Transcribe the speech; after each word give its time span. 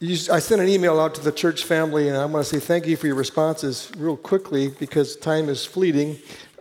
I 0.00 0.38
sent 0.38 0.60
an 0.60 0.68
email 0.68 1.00
out 1.00 1.16
to 1.16 1.20
the 1.20 1.32
church 1.32 1.64
family, 1.64 2.06
and 2.06 2.16
I 2.16 2.24
want 2.24 2.46
to 2.46 2.48
say 2.48 2.64
thank 2.64 2.86
you 2.86 2.96
for 2.96 3.08
your 3.08 3.16
responses 3.16 3.90
real 3.96 4.16
quickly 4.16 4.68
because 4.78 5.16
time 5.16 5.48
is 5.48 5.64
fleeting. 5.64 6.16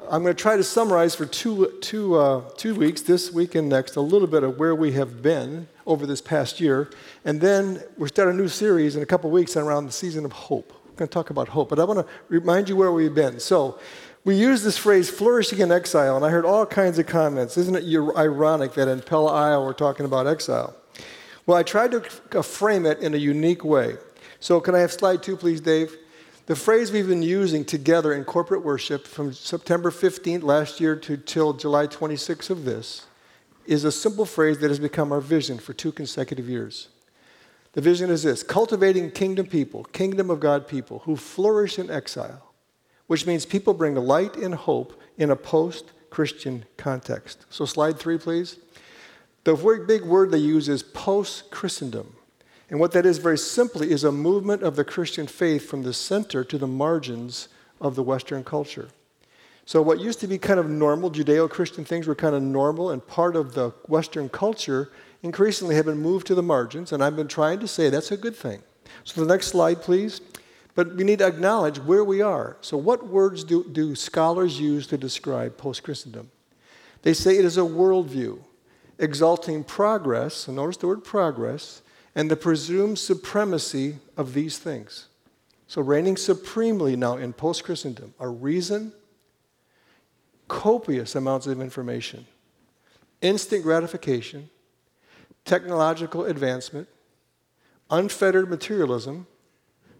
I'm 0.09 0.23
going 0.23 0.35
to 0.35 0.41
try 0.41 0.57
to 0.57 0.63
summarize 0.63 1.13
for 1.13 1.27
two, 1.27 1.77
two, 1.79 2.15
uh, 2.15 2.50
two 2.58 2.73
weeks, 2.73 3.03
this 3.03 3.31
week 3.31 3.53
and 3.53 3.69
next, 3.69 3.95
a 3.95 4.01
little 4.01 4.27
bit 4.27 4.42
of 4.42 4.58
where 4.58 4.73
we 4.73 4.93
have 4.93 5.21
been 5.21 5.67
over 5.85 6.08
this 6.08 6.19
past 6.19 6.59
year. 6.59 6.89
And 7.25 7.39
then 7.39 7.83
we're 7.95 8.07
starting 8.07 8.34
a 8.34 8.41
new 8.41 8.47
series 8.47 8.96
in 8.96 9.04
a 9.04 9.05
couple 9.05 9.30
weeks 9.30 9.56
around 9.56 9.86
the 9.86 9.92
season 9.92 10.26
of 10.26 10.32
hope. 10.32 10.74
We're 10.88 10.96
going 10.96 11.10
to 11.10 11.14
talk 11.14 11.30
about 11.30 11.50
hope, 11.50 11.70
but 11.70 11.78
I 11.78 11.84
want 11.84 12.00
to 12.00 12.12
remind 12.30 12.70
you 12.70 12.76
where 12.76 12.92
we've 12.92 13.14
been. 13.14 13.40
So, 13.40 13.78
we 14.26 14.36
use 14.36 14.64
this 14.64 14.80
phrase 14.80 15.12
flourishing 15.12 15.60
in 15.60 15.72
exile, 15.72 16.16
and 16.16 16.26
I 16.26 16.30
heard 16.32 16.44
all 16.44 16.66
kinds 16.66 16.98
of 16.98 17.06
comments. 17.06 17.56
Isn't 17.56 17.76
it 17.76 18.18
ironic 18.18 18.74
that 18.74 18.88
in 18.88 19.02
Pella, 19.02 19.32
Iowa, 19.32 19.64
we're 19.64 19.74
talking 19.74 20.06
about 20.08 20.26
exile? 20.26 20.76
Well, 21.48 21.57
I 21.57 21.64
tried 21.64 21.91
to 21.91 22.04
uh, 22.38 22.41
frame 22.41 22.86
it 22.86 23.00
in 23.00 23.13
a 23.13 23.18
unique 23.18 23.63
way. 23.63 23.95
So, 24.41 24.59
can 24.59 24.75
I 24.75 24.80
have 24.80 24.91
slide 24.91 25.23
two, 25.23 25.38
please, 25.38 25.62
Dave? 25.62 25.95
The 26.45 26.58
phrase 26.58 26.91
we've 26.91 27.08
been 27.08 27.23
using 27.23 27.63
together 27.63 28.13
in 28.13 28.26
corporate 28.26 28.66
worship 28.66 29.08
from 29.08 29.31
September 29.31 29.89
15th 29.89 30.44
last 30.44 30.81
year 30.81 30.98
to 30.98 31.16
till 31.16 31.53
July 31.53 31.88
26th 31.88 32.49
of 32.49 32.66
this 32.66 33.08
is 33.66 33.86
a 33.86 33.91
simple 33.94 34.25
phrase 34.25 34.59
that 34.59 34.70
has 34.70 34.80
become 34.80 35.13
our 35.13 35.22
vision 35.22 35.58
for 35.58 35.73
two 35.73 35.94
consecutive 35.94 36.49
years. 36.49 36.89
The 37.73 37.81
vision 37.81 38.09
is 38.09 38.23
this 38.23 38.44
cultivating 38.44 39.11
kingdom 39.11 39.48
people, 39.48 39.86
kingdom 39.86 40.30
of 40.30 40.41
God 40.41 40.67
people 40.67 41.00
who 41.00 41.16
flourish 41.16 41.80
in 41.80 41.89
exile, 41.89 42.53
which 43.08 43.25
means 43.25 43.45
people 43.45 43.73
bring 43.73 43.95
light 43.95 44.36
and 44.36 44.53
hope 44.53 45.02
in 45.17 45.31
a 45.31 45.36
post 45.38 45.91
Christian 46.09 46.66
context. 46.75 47.45
So, 47.50 47.64
slide 47.64 48.00
three, 48.00 48.17
please. 48.17 48.58
The 49.48 49.86
big 49.88 50.04
word 50.04 50.32
they 50.32 50.40
use 50.40 50.68
is 50.68 50.84
post 50.84 51.52
Christendom. 51.52 52.18
And 52.70 52.82
what 52.82 52.92
that 52.92 53.06
is, 53.06 53.18
very 53.18 53.38
simply, 53.38 53.92
is 53.92 54.04
a 54.04 54.12
movement 54.12 54.62
of 54.62 54.76
the 54.76 54.84
Christian 54.84 55.26
faith 55.26 55.70
from 55.70 55.84
the 55.84 55.94
center 55.94 56.44
to 56.44 56.58
the 56.58 56.68
margins 56.68 57.48
of 57.80 57.95
the 57.95 58.04
Western 58.04 58.44
culture. 58.44 58.89
So, 59.64 59.81
what 59.81 60.02
used 60.02 60.20
to 60.20 60.28
be 60.28 60.38
kind 60.38 60.59
of 60.59 60.70
normal, 60.70 61.12
Judeo 61.12 61.50
Christian 61.50 61.86
things 61.86 62.08
were 62.08 62.14
kind 62.14 62.36
of 62.36 62.44
normal 62.44 62.89
and 62.89 63.08
part 63.08 63.38
of 63.38 63.54
the 63.54 63.70
Western 63.88 64.28
culture, 64.28 64.92
increasingly 65.23 65.76
have 65.76 65.86
been 65.86 65.98
moved 65.98 66.28
to 66.28 66.36
the 66.36 66.44
margins. 66.44 66.92
And 66.92 67.02
I've 67.02 67.16
been 67.16 67.30
trying 67.30 67.61
to 67.61 67.70
say 67.70 67.89
that's 67.89 68.11
a 68.11 68.17
good 68.17 68.36
thing. 68.36 68.61
So, 69.06 69.22
the 69.22 69.34
next 69.34 69.48
slide, 69.48 69.82
please. 69.82 70.20
But 70.76 70.94
we 70.98 71.06
need 71.06 71.20
to 71.20 71.26
acknowledge 71.26 71.80
where 71.80 72.04
we 72.04 72.22
are. 72.22 72.58
So, 72.59 72.76
what 72.76 73.08
words 73.08 73.45
do, 73.45 73.64
do 73.64 73.95
scholars 73.95 74.59
use 74.59 74.88
to 74.88 74.98
describe 74.98 75.56
post 75.56 75.84
Christendom? 75.84 76.32
They 77.04 77.14
say 77.14 77.38
it 77.38 77.45
is 77.45 77.58
a 77.58 77.61
worldview 77.61 78.39
exalting 79.00 79.64
progress, 79.64 80.48
and 80.48 80.56
notice 80.58 80.78
the 80.78 80.88
word 80.88 81.03
progress, 81.03 81.81
and 82.16 82.31
the 82.31 82.36
presumed 82.36 82.98
supremacy 82.98 83.98
of 84.16 84.34
these 84.34 84.58
things. 84.58 85.08
So, 85.67 85.81
reigning 85.81 86.17
supremely 86.17 86.95
now 86.95 87.17
in 87.17 87.34
post 87.34 87.64
Christendom 87.64 88.14
are 88.20 88.31
reason, 88.31 88.94
copious 90.48 91.16
amounts 91.16 91.45
of 91.45 91.62
information, 91.62 92.26
instant 93.22 93.64
gratification, 93.64 94.50
technological 95.45 96.26
advancement, 96.26 96.88
unfettered 97.89 98.50
materialism, 98.50 99.28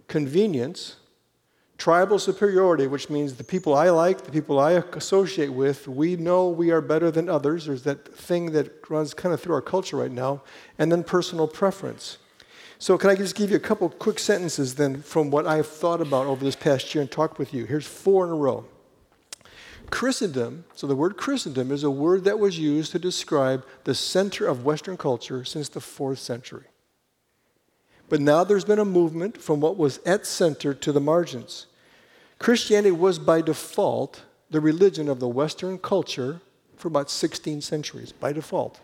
convenience, 0.08 0.96
Tribal 1.78 2.18
superiority, 2.18 2.88
which 2.88 3.10
means 3.10 3.36
the 3.36 3.44
people 3.44 3.76
I 3.76 3.90
like, 3.90 4.24
the 4.24 4.32
people 4.32 4.60
I 4.60 4.72
associate 4.72 5.50
with, 5.50 5.88
we 5.88 6.16
know 6.16 6.50
we 6.50 6.72
are 6.72 6.82
better 6.82 7.12
than 7.12 7.30
others. 7.30 7.66
There's 7.66 7.84
that 7.84 8.16
thing 8.16 8.52
that 8.54 8.90
runs 8.90 9.14
kind 9.14 9.32
of 9.32 9.40
through 9.40 9.54
our 9.54 9.62
culture 9.62 9.98
right 9.98 10.12
now. 10.12 10.42
And 10.80 10.92
then 10.92 11.04
personal 11.04 11.48
preference. 11.48 12.18
So, 12.80 12.98
can 12.98 13.10
I 13.10 13.16
just 13.16 13.36
give 13.36 13.50
you 13.50 13.56
a 13.56 13.60
couple 13.60 13.90
quick 13.90 14.20
sentences 14.20 14.76
then 14.76 15.02
from 15.02 15.32
what 15.32 15.48
I've 15.48 15.68
thought 15.68 16.00
about 16.00 16.28
over 16.28 16.44
this 16.44 16.56
past 16.56 16.94
year 16.94 17.02
and 17.02 17.12
talked 17.12 17.40
with 17.40 17.54
you? 17.54 17.66
Here's 17.66 17.88
four 17.88 18.26
in 18.26 18.32
a 18.32 18.36
row. 18.36 18.66
Christendom, 19.90 20.66
so 20.76 20.86
the 20.86 20.96
word 20.96 21.18
Christendom 21.18 21.72
is 21.72 21.84
a 21.84 21.90
word 21.90 22.24
that 22.26 22.40
was 22.40 22.60
used 22.60 22.92
to 22.92 23.00
describe 23.00 23.66
the 23.84 23.96
center 23.96 24.46
of 24.46 24.66
Western 24.66 24.98
culture 24.98 25.44
since 25.44 25.70
the 25.70 25.82
fourth 25.82 26.20
century. 26.20 26.66
But 28.10 28.22
now 28.22 28.44
there's 28.44 28.66
been 28.66 28.80
a 28.80 28.86
movement 28.86 29.42
from 29.42 29.60
what 29.60 29.78
was 29.78 30.00
at 30.06 30.26
center 30.26 30.74
to 30.74 30.92
the 30.92 31.02
margins. 31.02 31.68
Christianity 32.40 32.92
was 32.92 33.20
by 33.20 33.42
default 33.42 34.24
the 34.50 34.62
religion 34.62 35.10
of 35.10 35.20
the 35.20 35.28
Western 35.28 35.78
culture 35.78 36.42
for 36.78 36.88
about 36.88 37.10
16 37.10 37.62
centuries, 37.62 38.12
by 38.12 38.32
default. 38.32 38.80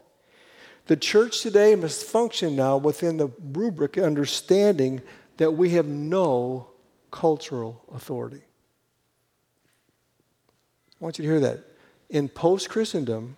The 0.88 0.98
church 0.98 1.42
today 1.42 1.76
must 1.76 2.06
function 2.06 2.56
now 2.56 2.76
within 2.76 3.18
the 3.18 3.30
rubric 3.54 3.98
understanding 3.98 5.02
that 5.38 5.52
we 5.52 5.70
have 5.72 5.88
no 5.88 6.68
cultural 7.12 7.82
authority. 7.94 8.42
I 11.00 11.04
want 11.04 11.18
you 11.18 11.24
to 11.24 11.30
hear 11.30 11.40
that. 11.40 11.60
In 12.10 12.28
post 12.28 12.70
Christendom, 12.70 13.38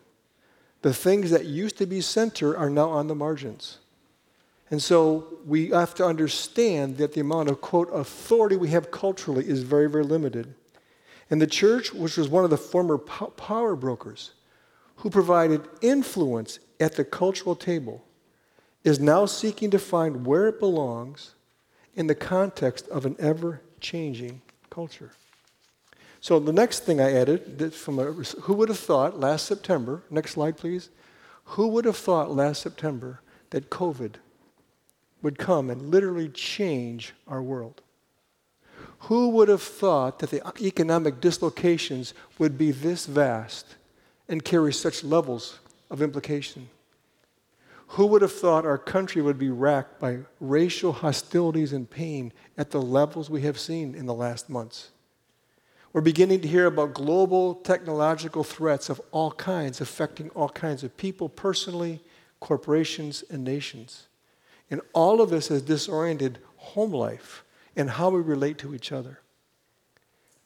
the 0.81 0.93
things 0.93 1.29
that 1.31 1.45
used 1.45 1.77
to 1.77 1.85
be 1.85 2.01
center 2.01 2.57
are 2.57 2.69
now 2.69 2.89
on 2.89 3.07
the 3.07 3.15
margins. 3.15 3.79
And 4.71 4.81
so 4.81 5.39
we 5.45 5.69
have 5.69 5.93
to 5.95 6.05
understand 6.05 6.97
that 6.97 7.13
the 7.13 7.21
amount 7.21 7.49
of, 7.49 7.61
quote, 7.61 7.89
authority 7.93 8.55
we 8.55 8.69
have 8.69 8.91
culturally 8.91 9.47
is 9.47 9.63
very, 9.63 9.89
very 9.89 10.03
limited. 10.03 10.55
And 11.29 11.41
the 11.41 11.47
church, 11.47 11.93
which 11.93 12.17
was 12.17 12.29
one 12.29 12.43
of 12.43 12.49
the 12.49 12.57
former 12.57 12.97
power 12.97 13.75
brokers 13.75 14.31
who 14.97 15.09
provided 15.09 15.67
influence 15.81 16.59
at 16.79 16.93
the 16.93 17.05
cultural 17.05 17.55
table, 17.55 18.03
is 18.83 18.99
now 18.99 19.25
seeking 19.25 19.71
to 19.71 19.79
find 19.79 20.25
where 20.25 20.47
it 20.47 20.59
belongs 20.59 21.35
in 21.95 22.07
the 22.07 22.15
context 22.15 22.87
of 22.89 23.05
an 23.05 23.15
ever 23.19 23.61
changing 23.79 24.41
culture. 24.69 25.11
So 26.21 26.39
the 26.39 26.53
next 26.53 26.85
thing 26.85 26.99
I 26.99 27.13
added, 27.13 27.59
that 27.59 27.73
from 27.73 27.99
a, 27.99 28.05
who 28.11 28.53
would 28.53 28.69
have 28.69 28.79
thought 28.79 29.19
last 29.19 29.45
September, 29.45 30.03
next 30.09 30.31
slide 30.31 30.57
please, 30.57 30.89
who 31.43 31.67
would 31.67 31.85
have 31.85 31.97
thought 31.97 32.31
last 32.31 32.61
September 32.61 33.21
that 33.51 33.69
COVID 33.69 34.15
would 35.25 35.39
come 35.39 35.71
and 35.71 35.89
literally 35.89 36.29
change 36.29 37.15
our 37.27 37.41
world. 37.41 37.81
Who 39.09 39.29
would 39.29 39.47
have 39.47 39.63
thought 39.63 40.19
that 40.19 40.29
the 40.29 40.43
economic 40.61 41.19
dislocations 41.19 42.13
would 42.37 42.59
be 42.59 42.69
this 42.69 43.07
vast 43.07 43.73
and 44.29 44.45
carry 44.45 44.71
such 44.71 45.03
levels 45.03 45.57
of 45.89 46.03
implication? 46.03 46.69
Who 47.87 48.05
would 48.05 48.21
have 48.21 48.33
thought 48.33 48.67
our 48.67 48.77
country 48.77 49.19
would 49.19 49.39
be 49.39 49.49
racked 49.49 49.99
by 49.99 50.19
racial 50.39 50.93
hostilities 50.93 51.73
and 51.73 51.89
pain 51.89 52.31
at 52.55 52.69
the 52.69 52.81
levels 52.81 53.27
we 53.27 53.41
have 53.41 53.59
seen 53.59 53.95
in 53.95 54.05
the 54.05 54.13
last 54.13 54.47
months? 54.47 54.91
We're 55.91 56.01
beginning 56.01 56.41
to 56.41 56.47
hear 56.47 56.67
about 56.67 56.93
global 56.93 57.55
technological 57.55 58.43
threats 58.43 58.89
of 58.89 59.01
all 59.09 59.31
kinds 59.31 59.81
affecting 59.81 60.29
all 60.35 60.49
kinds 60.49 60.83
of 60.83 60.95
people 60.97 61.29
personally, 61.29 61.99
corporations, 62.39 63.23
and 63.31 63.43
nations. 63.43 64.05
And 64.69 64.81
all 64.93 65.21
of 65.21 65.29
this 65.29 65.49
has 65.49 65.61
disoriented 65.61 66.39
home 66.57 66.91
life 66.91 67.43
and 67.75 67.89
how 67.89 68.09
we 68.09 68.21
relate 68.21 68.57
to 68.59 68.73
each 68.73 68.91
other. 68.91 69.19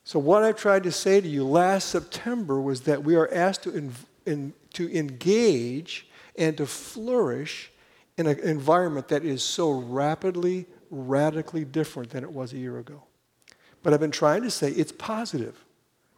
So, 0.03 0.17
what 0.17 0.43
I 0.43 0.51
tried 0.51 0.83
to 0.83 0.91
say 0.91 1.21
to 1.21 1.27
you 1.27 1.45
last 1.45 1.89
September 1.89 2.59
was 2.59 2.81
that 2.81 3.03
we 3.03 3.15
are 3.15 3.31
asked 3.31 3.63
to, 3.63 3.93
in, 4.25 4.53
to 4.73 4.97
engage 4.97 6.07
and 6.35 6.57
to 6.57 6.65
flourish 6.65 7.71
in 8.17 8.27
an 8.27 8.39
environment 8.39 9.07
that 9.09 9.23
is 9.23 9.43
so 9.43 9.71
rapidly, 9.71 10.65
radically 10.89 11.63
different 11.63 12.09
than 12.09 12.23
it 12.23 12.31
was 12.31 12.53
a 12.53 12.57
year 12.57 12.79
ago. 12.79 13.03
But 13.83 13.93
I've 13.93 13.99
been 13.99 14.11
trying 14.11 14.43
to 14.43 14.51
say 14.51 14.71
it's 14.71 14.91
positive. 14.91 15.63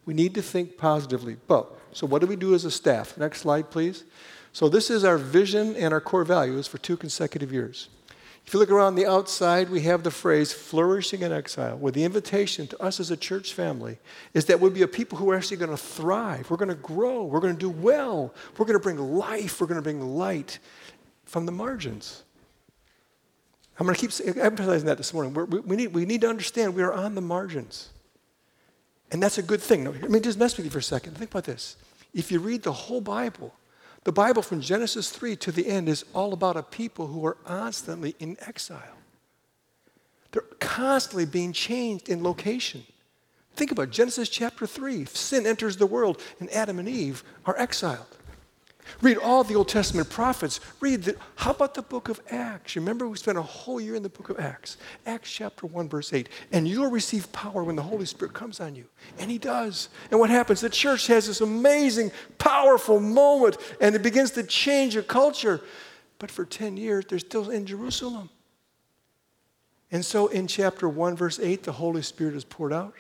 We 0.06 0.13
need 0.13 0.34
to 0.35 0.41
think 0.41 0.78
positively. 0.78 1.38
But, 1.47 1.72
so 1.91 2.07
what 2.07 2.22
do 2.22 2.28
we 2.28 2.35
do 2.35 2.56
as 2.56 2.66
a 2.66 2.72
staff? 2.72 3.17
Next 3.17 3.41
slide, 3.41 3.69
please. 3.69 4.03
So, 4.53 4.67
this 4.67 4.89
is 4.89 5.03
our 5.03 5.17
vision 5.17 5.75
and 5.75 5.94
our 5.94 6.01
core 6.01 6.25
values 6.25 6.67
for 6.67 6.78
two 6.78 6.97
consecutive 6.97 7.53
years. 7.53 7.89
If 8.45 8.53
you 8.53 8.59
look 8.59 8.72
around 8.72 8.95
the 8.95 9.06
outside, 9.06 9.69
we 9.69 9.81
have 9.81 10.03
the 10.03 10.11
phrase 10.11 10.52
flourishing 10.52 11.22
in 11.22 11.31
exile, 11.31 11.78
where 11.78 11.91
the 11.91 12.03
invitation 12.03 12.67
to 12.67 12.81
us 12.81 12.99
as 12.99 13.11
a 13.11 13.16
church 13.16 13.53
family 13.53 13.99
is 14.34 14.46
that 14.46 14.59
we'll 14.59 14.72
be 14.72 14.81
a 14.81 14.87
people 14.87 15.17
who 15.17 15.29
are 15.29 15.35
actually 15.35 15.58
going 15.58 15.70
to 15.70 15.78
thrive. 15.78 16.49
We're 16.49 16.58
going 16.58 16.70
to 16.70 16.76
grow. 16.76 17.23
We're 17.23 17.40
going 17.40 17.53
to 17.53 17.59
do 17.59 17.70
well. 17.70 18.34
We're 18.58 18.66
going 18.66 18.78
to 18.78 18.84
bring 18.84 18.97
life. 18.97 19.61
We're 19.61 19.67
going 19.67 19.79
to 19.79 19.84
bring 19.84 20.02
light 20.02 20.59
from 21.23 21.46
the 21.46 21.52
margins. 21.52 22.23
I'm 23.79 23.85
going 23.85 23.96
to 23.96 24.08
keep 24.08 24.37
emphasizing 24.37 24.87
that 24.87 24.97
this 24.97 25.14
morning. 25.14 25.34
We, 25.34 25.59
we, 25.59 25.76
need, 25.76 25.87
we 25.93 26.05
need 26.05 26.22
to 26.22 26.29
understand 26.29 26.76
we 26.76 26.84
are 26.84 26.93
on 26.93 27.16
the 27.16 27.22
margins. 27.22 27.90
And 29.11 29.23
that's 29.23 29.37
a 29.37 29.43
good 29.43 29.61
thing. 29.61 29.85
Let 29.85 30.09
me 30.09 30.20
just 30.20 30.37
mess 30.37 30.58
with 30.58 30.66
you 30.66 30.72
for 30.72 30.79
a 30.79 30.84
second. 30.84 31.17
Think 31.17 31.31
about 31.31 31.46
this. 31.46 31.78
If 32.14 32.31
you 32.31 32.40
read 32.40 32.64
the 32.64 32.73
whole 32.73 33.02
Bible, 33.02 33.53
the 34.03 34.12
Bible 34.12 34.42
from 34.42 34.62
Genesis 34.62 35.09
3 35.09 35.36
to 35.38 35.52
the 35.52 35.68
end 35.68 35.88
is 35.88 36.06
all 36.14 36.34
about 36.34 36.58
a 36.58 36.64
people 36.64 37.08
who 37.08 37.26
are 37.26 37.36
constantly 37.36 38.16
in 38.20 38.38
exile. 38.42 38.98
They're 40.32 40.42
constantly 40.59 41.26
being 41.26 41.53
changed 41.53 42.09
in 42.09 42.24
location. 42.24 42.84
Think 43.56 43.72
about. 43.72 43.92
Genesis 43.92 44.30
chapter 44.30 44.66
3. 44.66 45.06
Sin 45.06 45.46
enters 45.46 45.78
the 45.78 45.86
world, 45.86 46.22
and 46.40 46.50
Adam 46.52 46.80
and 46.80 46.88
Eve 46.88 47.24
are 47.46 47.58
exiled. 47.58 48.18
Read 49.01 49.17
all 49.17 49.43
the 49.43 49.55
Old 49.55 49.67
Testament 49.67 50.09
prophets. 50.09 50.59
Read 50.79 51.03
the, 51.03 51.16
how 51.35 51.51
about 51.51 51.73
the 51.73 51.81
book 51.81 52.09
of 52.09 52.22
Acts? 52.29 52.75
Remember 52.75 53.07
we 53.07 53.17
spent 53.17 53.37
a 53.37 53.41
whole 53.41 53.79
year 53.79 53.95
in 53.95 54.03
the 54.03 54.09
book 54.09 54.29
of 54.29 54.39
Acts. 54.39 54.78
Acts 55.05 55.31
chapter 55.31 55.66
1, 55.67 55.89
verse 55.89 56.13
8. 56.13 56.29
And 56.51 56.67
you'll 56.67 56.89
receive 56.89 57.31
power 57.31 57.63
when 57.63 57.75
the 57.75 57.83
Holy 57.83 58.05
Spirit 58.05 58.33
comes 58.33 58.59
on 58.59 58.75
you. 58.75 58.85
And 59.17 59.31
he 59.31 59.37
does. 59.37 59.89
And 60.09 60.19
what 60.19 60.29
happens? 60.29 60.61
The 60.61 60.69
church 60.69 61.07
has 61.07 61.28
this 61.28 61.41
amazing, 61.41 62.11
powerful 62.37 62.99
moment, 62.99 63.57
and 63.79 63.95
it 63.95 64.03
begins 64.03 64.31
to 64.31 64.43
change 64.43 64.95
a 64.95 65.03
culture. 65.03 65.61
But 66.19 66.29
for 66.29 66.45
10 66.45 66.78
years, 66.78 67.05
they're 67.07 67.19
still 67.19 67.49
in 67.49 67.66
Jerusalem. 67.66 68.29
And 69.91 70.05
so 70.05 70.28
in 70.28 70.47
chapter 70.47 70.87
1, 70.87 71.16
verse 71.16 71.39
8, 71.39 71.63
the 71.63 71.73
Holy 71.73 72.01
Spirit 72.01 72.35
is 72.35 72.43
poured 72.43 72.73
out. 72.73 72.93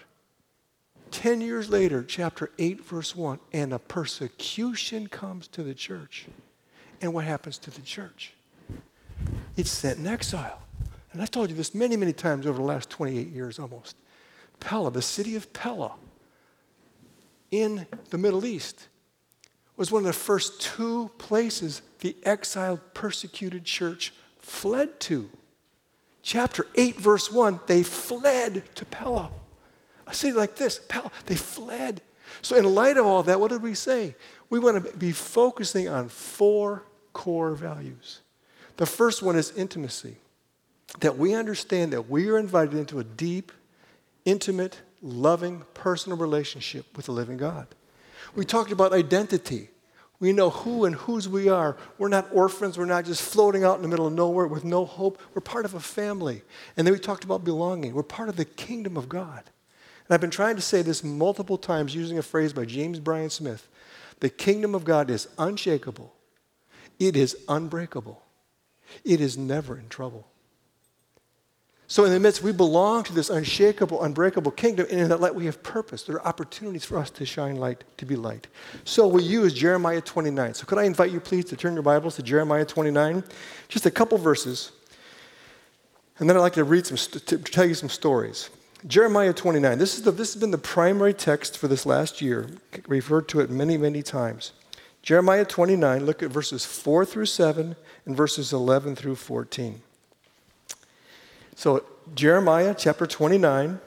Ten 1.11 1.41
years 1.41 1.69
later, 1.69 2.03
chapter 2.03 2.51
8, 2.57 2.85
verse 2.85 3.15
1, 3.15 3.39
and 3.51 3.73
a 3.73 3.79
persecution 3.79 5.07
comes 5.07 5.47
to 5.49 5.61
the 5.61 5.73
church. 5.73 6.25
And 7.01 7.13
what 7.13 7.25
happens 7.25 7.57
to 7.59 7.71
the 7.71 7.81
church? 7.81 8.33
It's 9.57 9.69
sent 9.69 9.99
in 9.99 10.07
exile. 10.07 10.61
And 11.11 11.21
I've 11.21 11.29
told 11.31 11.49
you 11.49 11.55
this 11.55 11.75
many, 11.75 11.97
many 11.97 12.13
times 12.13 12.47
over 12.47 12.57
the 12.57 12.63
last 12.63 12.89
28 12.89 13.27
years 13.27 13.59
almost. 13.59 13.97
Pella, 14.61 14.89
the 14.89 15.01
city 15.01 15.35
of 15.35 15.51
Pella 15.51 15.93
in 17.51 17.85
the 18.09 18.17
Middle 18.17 18.45
East, 18.45 18.87
was 19.75 19.91
one 19.91 20.03
of 20.03 20.07
the 20.07 20.13
first 20.13 20.61
two 20.61 21.11
places 21.17 21.81
the 21.99 22.15
exiled, 22.23 22.79
persecuted 22.93 23.65
church 23.65 24.13
fled 24.39 24.99
to. 25.01 25.29
Chapter 26.21 26.67
8, 26.75 26.97
verse 26.97 27.31
1, 27.31 27.59
they 27.67 27.83
fled 27.83 28.63
to 28.75 28.85
Pella. 28.85 29.31
A 30.11 30.13
city 30.13 30.33
like 30.33 30.57
this, 30.57 30.79
pal, 30.89 31.11
they 31.25 31.35
fled. 31.35 32.01
So, 32.41 32.57
in 32.57 32.65
light 32.65 32.97
of 32.97 33.05
all 33.05 33.23
that, 33.23 33.39
what 33.39 33.49
did 33.49 33.61
we 33.61 33.73
say? 33.73 34.15
We 34.49 34.59
want 34.59 34.83
to 34.83 34.97
be 34.97 35.13
focusing 35.13 35.87
on 35.87 36.09
four 36.09 36.83
core 37.13 37.55
values. 37.55 38.19
The 38.75 38.85
first 38.85 39.23
one 39.23 39.37
is 39.37 39.51
intimacy, 39.55 40.17
that 40.99 41.17
we 41.17 41.33
understand 41.33 41.93
that 41.93 42.09
we 42.09 42.29
are 42.29 42.37
invited 42.37 42.75
into 42.75 42.99
a 42.99 43.03
deep, 43.03 43.53
intimate, 44.25 44.81
loving, 45.01 45.63
personal 45.73 46.17
relationship 46.17 46.85
with 46.97 47.05
the 47.05 47.13
living 47.13 47.37
God. 47.37 47.67
We 48.35 48.43
talked 48.43 48.71
about 48.71 48.91
identity. 48.91 49.69
We 50.19 50.33
know 50.33 50.49
who 50.49 50.85
and 50.85 50.95
whose 50.95 51.27
we 51.27 51.47
are. 51.47 51.77
We're 51.97 52.09
not 52.09 52.27
orphans. 52.33 52.77
We're 52.77 52.85
not 52.85 53.05
just 53.05 53.21
floating 53.21 53.63
out 53.63 53.77
in 53.77 53.81
the 53.81 53.87
middle 53.87 54.07
of 54.07 54.13
nowhere 54.13 54.45
with 54.45 54.63
no 54.63 54.85
hope. 54.85 55.21
We're 55.33 55.41
part 55.41 55.65
of 55.65 55.73
a 55.73 55.79
family. 55.79 56.43
And 56.75 56.85
then 56.85 56.93
we 56.93 56.99
talked 56.99 57.23
about 57.23 57.43
belonging. 57.43 57.93
We're 57.93 58.03
part 58.03 58.29
of 58.29 58.35
the 58.35 58.45
kingdom 58.45 58.97
of 58.97 59.09
God. 59.09 59.43
And 60.11 60.15
I've 60.15 60.19
been 60.19 60.29
trying 60.29 60.57
to 60.57 60.61
say 60.61 60.81
this 60.81 61.05
multiple 61.05 61.57
times 61.57 61.95
using 61.95 62.17
a 62.17 62.21
phrase 62.21 62.51
by 62.51 62.65
James 62.65 62.99
Bryan 62.99 63.29
Smith. 63.29 63.69
The 64.19 64.29
kingdom 64.29 64.75
of 64.75 64.83
God 64.83 65.09
is 65.09 65.29
unshakable, 65.37 66.13
it 66.99 67.15
is 67.15 67.37
unbreakable, 67.47 68.21
it 69.05 69.21
is 69.21 69.37
never 69.37 69.77
in 69.77 69.87
trouble. 69.87 70.27
So, 71.87 72.03
in 72.03 72.11
the 72.11 72.19
midst, 72.19 72.43
we 72.43 72.51
belong 72.51 73.05
to 73.05 73.13
this 73.13 73.29
unshakable, 73.29 74.03
unbreakable 74.03 74.51
kingdom, 74.51 74.85
and 74.91 74.99
in 74.99 75.07
that 75.07 75.21
light, 75.21 75.33
we 75.33 75.45
have 75.45 75.63
purpose. 75.63 76.03
There 76.03 76.17
are 76.17 76.27
opportunities 76.27 76.83
for 76.83 76.97
us 76.97 77.09
to 77.11 77.25
shine 77.25 77.55
light, 77.55 77.85
to 77.95 78.05
be 78.05 78.17
light. 78.17 78.47
So, 78.83 79.07
we 79.07 79.23
use 79.23 79.53
Jeremiah 79.53 80.01
29. 80.01 80.55
So, 80.55 80.65
could 80.65 80.77
I 80.77 80.83
invite 80.83 81.11
you, 81.11 81.21
please, 81.21 81.45
to 81.45 81.55
turn 81.55 81.73
your 81.73 81.83
Bibles 81.83 82.17
to 82.17 82.23
Jeremiah 82.23 82.65
29? 82.65 83.23
Just 83.69 83.85
a 83.85 83.91
couple 83.91 84.17
verses. 84.17 84.73
And 86.19 86.29
then 86.29 86.35
I'd 86.35 86.41
like 86.41 86.53
to 86.55 86.65
read 86.65 86.85
some, 86.85 86.97
to 86.97 87.37
tell 87.37 87.65
you 87.65 87.75
some 87.75 87.87
stories. 87.87 88.49
Jeremiah 88.87 89.33
29. 89.33 89.77
This, 89.77 89.97
is 89.97 90.03
the, 90.03 90.11
this 90.11 90.33
has 90.33 90.39
been 90.39 90.51
the 90.51 90.57
primary 90.57 91.13
text 91.13 91.57
for 91.57 91.67
this 91.67 91.85
last 91.85 92.21
year. 92.21 92.47
referred 92.87 93.27
to 93.29 93.39
it 93.39 93.49
many, 93.49 93.77
many 93.77 94.01
times. 94.01 94.53
Jeremiah 95.01 95.45
29, 95.45 96.05
look 96.05 96.21
at 96.21 96.29
verses 96.29 96.65
4 96.65 97.05
through 97.05 97.25
7 97.25 97.75
and 98.05 98.17
verses 98.17 98.53
11 98.53 98.95
through 98.95 99.15
14. 99.15 99.81
So, 101.55 101.83
Jeremiah 102.15 102.75
chapter 102.77 103.05
29, 103.05 103.79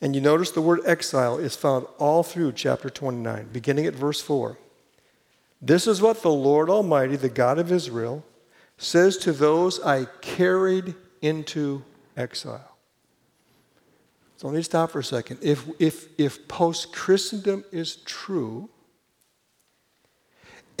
and 0.00 0.14
you 0.14 0.20
notice 0.20 0.50
the 0.50 0.60
word 0.60 0.80
exile 0.84 1.38
is 1.38 1.54
found 1.54 1.86
all 1.98 2.22
through 2.22 2.52
chapter 2.52 2.90
29, 2.90 3.48
beginning 3.52 3.86
at 3.86 3.94
verse 3.94 4.20
4. 4.20 4.58
This 5.60 5.86
is 5.86 6.02
what 6.02 6.22
the 6.22 6.30
Lord 6.30 6.68
Almighty, 6.68 7.14
the 7.14 7.28
God 7.28 7.58
of 7.58 7.70
Israel, 7.70 8.24
says 8.78 9.16
to 9.18 9.32
those 9.32 9.80
I 9.80 10.06
carried 10.20 10.96
into 11.20 11.84
exile. 12.16 12.71
So 14.42 14.48
let 14.48 14.56
me 14.56 14.62
stop 14.62 14.90
for 14.90 14.98
a 14.98 15.04
second. 15.04 15.38
If, 15.40 15.68
if, 15.78 16.08
if 16.18 16.48
post 16.48 16.92
Christendom 16.92 17.64
is 17.70 17.94
true, 17.94 18.68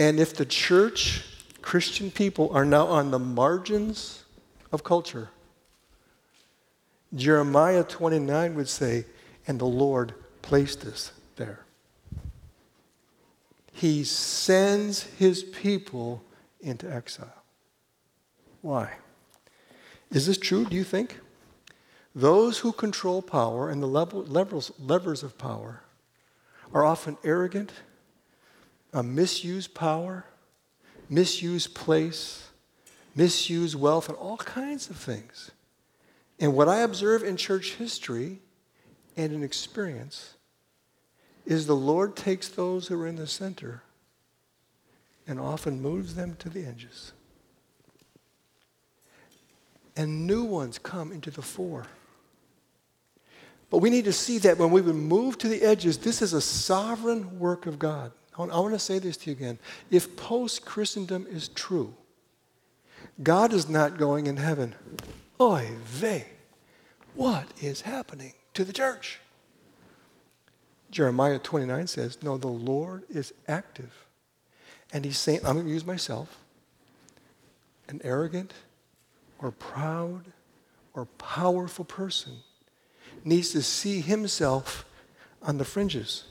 and 0.00 0.18
if 0.18 0.34
the 0.34 0.44
church, 0.44 1.24
Christian 1.60 2.10
people, 2.10 2.50
are 2.52 2.64
now 2.64 2.88
on 2.88 3.12
the 3.12 3.20
margins 3.20 4.24
of 4.72 4.82
culture, 4.82 5.30
Jeremiah 7.14 7.84
29 7.84 8.56
would 8.56 8.68
say, 8.68 9.04
and 9.46 9.60
the 9.60 9.64
Lord 9.64 10.14
placed 10.42 10.84
us 10.84 11.12
there. 11.36 11.64
He 13.70 14.02
sends 14.02 15.04
his 15.04 15.44
people 15.44 16.24
into 16.60 16.92
exile. 16.92 17.44
Why? 18.60 18.94
Is 20.10 20.26
this 20.26 20.36
true, 20.36 20.64
do 20.64 20.74
you 20.74 20.82
think? 20.82 21.20
Those 22.14 22.58
who 22.58 22.72
control 22.72 23.22
power 23.22 23.70
and 23.70 23.82
the 23.82 23.86
levels, 23.86 24.72
levers 24.78 25.22
of 25.22 25.38
power 25.38 25.82
are 26.74 26.84
often 26.84 27.16
arrogant, 27.24 27.72
misuse 28.92 29.66
power, 29.66 30.26
misuse 31.08 31.66
place, 31.66 32.48
misuse 33.14 33.74
wealth, 33.74 34.08
and 34.08 34.18
all 34.18 34.36
kinds 34.36 34.90
of 34.90 34.96
things. 34.96 35.50
And 36.38 36.54
what 36.54 36.68
I 36.68 36.80
observe 36.80 37.22
in 37.22 37.36
church 37.36 37.74
history 37.74 38.40
and 39.16 39.32
in 39.32 39.42
experience 39.42 40.34
is 41.46 41.66
the 41.66 41.76
Lord 41.76 42.16
takes 42.16 42.48
those 42.48 42.88
who 42.88 43.00
are 43.00 43.06
in 43.06 43.16
the 43.16 43.26
center 43.26 43.82
and 45.26 45.40
often 45.40 45.80
moves 45.80 46.14
them 46.14 46.36
to 46.40 46.48
the 46.48 46.66
edges. 46.66 47.12
And 49.96 50.26
new 50.26 50.44
ones 50.44 50.78
come 50.78 51.12
into 51.12 51.30
the 51.30 51.42
fore. 51.42 51.86
But 53.72 53.78
we 53.78 53.88
need 53.88 54.04
to 54.04 54.12
see 54.12 54.36
that 54.36 54.58
when 54.58 54.70
we 54.70 54.82
move 54.82 55.38
to 55.38 55.48
the 55.48 55.62
edges, 55.62 55.96
this 55.96 56.20
is 56.20 56.34
a 56.34 56.42
sovereign 56.42 57.38
work 57.38 57.64
of 57.64 57.78
God. 57.78 58.12
I 58.36 58.42
want 58.42 58.74
to 58.74 58.78
say 58.78 58.98
this 58.98 59.16
to 59.18 59.30
you 59.30 59.36
again. 59.36 59.58
If 59.90 60.14
post 60.14 60.66
Christendom 60.66 61.26
is 61.26 61.48
true, 61.48 61.94
God 63.22 63.54
is 63.54 63.70
not 63.70 63.96
going 63.96 64.26
in 64.26 64.36
heaven. 64.36 64.74
Oy 65.40 65.70
vey, 65.84 66.26
what 67.14 67.46
is 67.62 67.80
happening 67.80 68.34
to 68.52 68.62
the 68.62 68.74
church? 68.74 69.20
Jeremiah 70.90 71.38
29 71.38 71.86
says, 71.86 72.18
No, 72.22 72.36
the 72.36 72.48
Lord 72.48 73.04
is 73.08 73.32
active. 73.48 74.04
And 74.92 75.06
he's 75.06 75.16
saying, 75.16 75.40
I'm 75.46 75.54
going 75.54 75.64
to 75.64 75.72
use 75.72 75.86
myself, 75.86 76.36
an 77.88 78.02
arrogant 78.04 78.52
or 79.38 79.50
proud 79.50 80.26
or 80.92 81.06
powerful 81.06 81.86
person 81.86 82.34
needs 83.24 83.50
to 83.50 83.62
see 83.62 84.00
himself 84.00 84.84
on 85.42 85.58
the 85.58 85.64
fringes. 85.64 86.24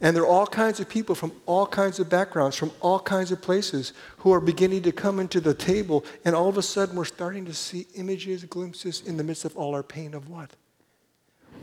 And 0.00 0.14
there 0.14 0.22
are 0.22 0.28
all 0.28 0.46
kinds 0.46 0.78
of 0.78 0.88
people 0.88 1.14
from 1.14 1.32
all 1.44 1.66
kinds 1.66 1.98
of 1.98 2.08
backgrounds, 2.08 2.56
from 2.56 2.70
all 2.80 3.00
kinds 3.00 3.32
of 3.32 3.42
places, 3.42 3.92
who 4.18 4.32
are 4.32 4.40
beginning 4.40 4.82
to 4.82 4.92
come 4.92 5.18
into 5.18 5.40
the 5.40 5.54
table, 5.54 6.04
and 6.24 6.36
all 6.36 6.48
of 6.48 6.56
a 6.56 6.62
sudden 6.62 6.94
we're 6.94 7.04
starting 7.04 7.44
to 7.46 7.54
see 7.54 7.86
images, 7.96 8.44
glimpses 8.44 9.02
in 9.04 9.16
the 9.16 9.24
midst 9.24 9.44
of 9.44 9.56
all 9.56 9.74
our 9.74 9.82
pain 9.82 10.14
of 10.14 10.28
what? 10.28 10.52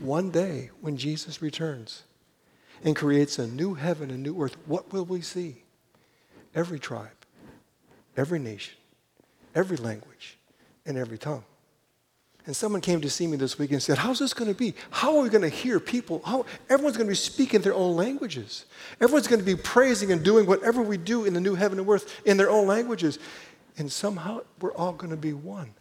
One 0.00 0.30
day, 0.30 0.70
when 0.82 0.98
Jesus 0.98 1.40
returns 1.40 2.02
and 2.84 2.94
creates 2.94 3.38
a 3.38 3.46
new 3.46 3.72
heaven 3.72 4.10
and 4.10 4.22
new 4.22 4.38
earth, 4.42 4.56
what 4.66 4.92
will 4.92 5.06
we 5.06 5.22
see? 5.22 5.62
Every 6.54 6.78
tribe, 6.78 7.08
every 8.18 8.38
nation, 8.38 8.76
every 9.54 9.78
language, 9.78 10.36
and 10.84 10.98
every 10.98 11.16
tongue. 11.16 11.44
And 12.46 12.54
someone 12.54 12.80
came 12.80 13.00
to 13.00 13.10
see 13.10 13.26
me 13.26 13.36
this 13.36 13.58
week 13.58 13.72
and 13.72 13.82
said, 13.82 13.98
How's 13.98 14.20
this 14.20 14.32
going 14.32 14.48
to 14.48 14.56
be? 14.56 14.74
How 14.90 15.16
are 15.16 15.22
we 15.22 15.28
going 15.28 15.42
to 15.42 15.48
hear 15.48 15.80
people? 15.80 16.22
How, 16.24 16.46
everyone's 16.70 16.96
going 16.96 17.08
to 17.08 17.10
be 17.10 17.16
speaking 17.16 17.60
their 17.60 17.74
own 17.74 17.96
languages. 17.96 18.66
Everyone's 19.00 19.26
going 19.26 19.40
to 19.40 19.44
be 19.44 19.56
praising 19.56 20.12
and 20.12 20.24
doing 20.24 20.46
whatever 20.46 20.80
we 20.80 20.96
do 20.96 21.24
in 21.24 21.34
the 21.34 21.40
new 21.40 21.56
heaven 21.56 21.80
and 21.80 21.88
earth 21.88 22.20
in 22.24 22.36
their 22.36 22.48
own 22.48 22.68
languages. 22.68 23.18
And 23.78 23.90
somehow 23.90 24.42
we're 24.60 24.72
all 24.74 24.92
going 24.92 25.10
to 25.10 25.16
be 25.16 25.32
one. 25.32 25.74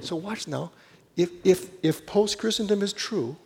So 0.00 0.14
watch 0.14 0.46
now. 0.46 0.70
If, 1.16 1.30
if, 1.44 1.70
if 1.82 2.06
post 2.06 2.38
Christendom 2.38 2.80
is 2.80 2.92
true 2.92 3.36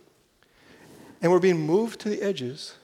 and 1.21 1.31
we're 1.31 1.39
being 1.39 1.65
moved 1.65 1.99
to 2.01 2.09
the 2.09 2.21
edges, 2.21 2.75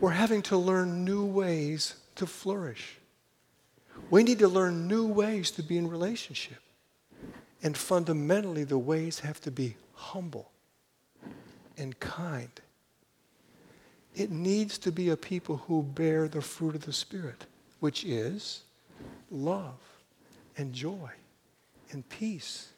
we're 0.00 0.10
having 0.10 0.42
to 0.42 0.56
learn 0.56 1.02
new 1.02 1.24
ways 1.24 1.94
to 2.16 2.26
flourish. 2.26 2.98
We 4.10 4.22
need 4.22 4.38
to 4.40 4.48
learn 4.48 4.86
new 4.86 5.06
ways 5.06 5.50
to 5.52 5.62
be 5.62 5.78
in 5.78 5.88
relationship. 5.88 6.58
And 7.62 7.76
fundamentally, 7.76 8.64
the 8.64 8.78
ways 8.78 9.20
have 9.20 9.40
to 9.42 9.50
be 9.50 9.76
humble 9.94 10.50
and 11.76 11.98
kind. 11.98 12.50
It 14.14 14.30
needs 14.30 14.78
to 14.78 14.92
be 14.92 15.10
a 15.10 15.16
people 15.16 15.58
who 15.66 15.82
bear 15.82 16.28
the 16.28 16.40
fruit 16.40 16.74
of 16.74 16.86
the 16.86 16.92
Spirit, 16.92 17.46
which 17.80 18.04
is 18.04 18.62
love 19.30 19.78
and 20.56 20.72
joy 20.72 21.10
and 21.92 22.08
peace 22.08 22.68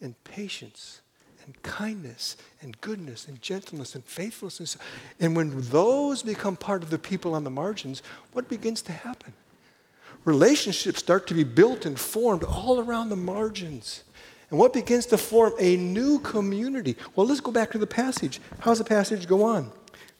and 0.00 0.14
patience 0.24 1.00
and 1.44 1.62
kindness 1.62 2.36
and 2.60 2.80
goodness 2.80 3.28
and 3.28 3.40
gentleness 3.40 3.94
and 3.94 4.04
faithfulness. 4.04 4.76
And 5.20 5.36
when 5.36 5.52
those 5.54 6.22
become 6.22 6.56
part 6.56 6.82
of 6.82 6.90
the 6.90 6.98
people 6.98 7.34
on 7.34 7.44
the 7.44 7.50
margins, 7.50 8.02
what 8.32 8.48
begins 8.48 8.82
to 8.82 8.92
happen? 8.92 9.32
Relationships 10.24 10.98
start 10.98 11.26
to 11.28 11.34
be 11.34 11.44
built 11.44 11.86
and 11.86 11.98
formed 11.98 12.42
all 12.42 12.80
around 12.80 13.10
the 13.10 13.16
margins. 13.16 14.02
And 14.50 14.58
what 14.58 14.72
begins 14.72 15.06
to 15.06 15.18
form 15.18 15.54
a 15.58 15.76
new 15.76 16.20
community? 16.20 16.96
Well, 17.14 17.26
let's 17.26 17.40
go 17.40 17.50
back 17.50 17.72
to 17.72 17.78
the 17.78 17.86
passage. 17.86 18.40
How 18.60 18.70
does 18.70 18.78
the 18.78 18.84
passage 18.84 19.26
go 19.26 19.42
on? 19.42 19.72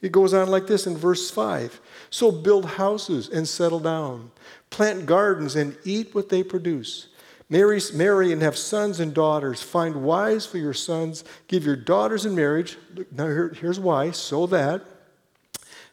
It 0.02 0.12
goes 0.12 0.35
on 0.35 0.49
like 0.49 0.66
this 0.66 0.87
in 0.87 0.97
verse 0.97 1.30
5. 1.30 1.80
So 2.11 2.30
build 2.30 2.66
houses 2.66 3.28
and 3.28 3.47
settle 3.47 3.80
down, 3.80 4.30
plant 4.71 5.06
gardens 5.06 5.56
and 5.56 5.76
eat 5.85 6.14
what 6.14 6.28
they 6.28 6.42
produce. 6.42 7.09
Marry, 7.49 7.80
marry 7.95 8.33
and 8.33 8.42
have 8.42 8.56
sons 8.56 8.99
and 8.99 9.14
daughters. 9.14 9.62
Find 9.62 10.02
wives 10.02 10.45
for 10.47 10.59
your 10.59 10.75
sons. 10.75 11.23
Give 11.47 11.64
your 11.64 11.76
daughters 11.76 12.26
in 12.26 12.35
marriage. 12.35 12.76
Now, 13.12 13.26
here, 13.26 13.56
here's 13.61 13.78
why 13.78 14.11
so 14.11 14.47
that 14.49 14.83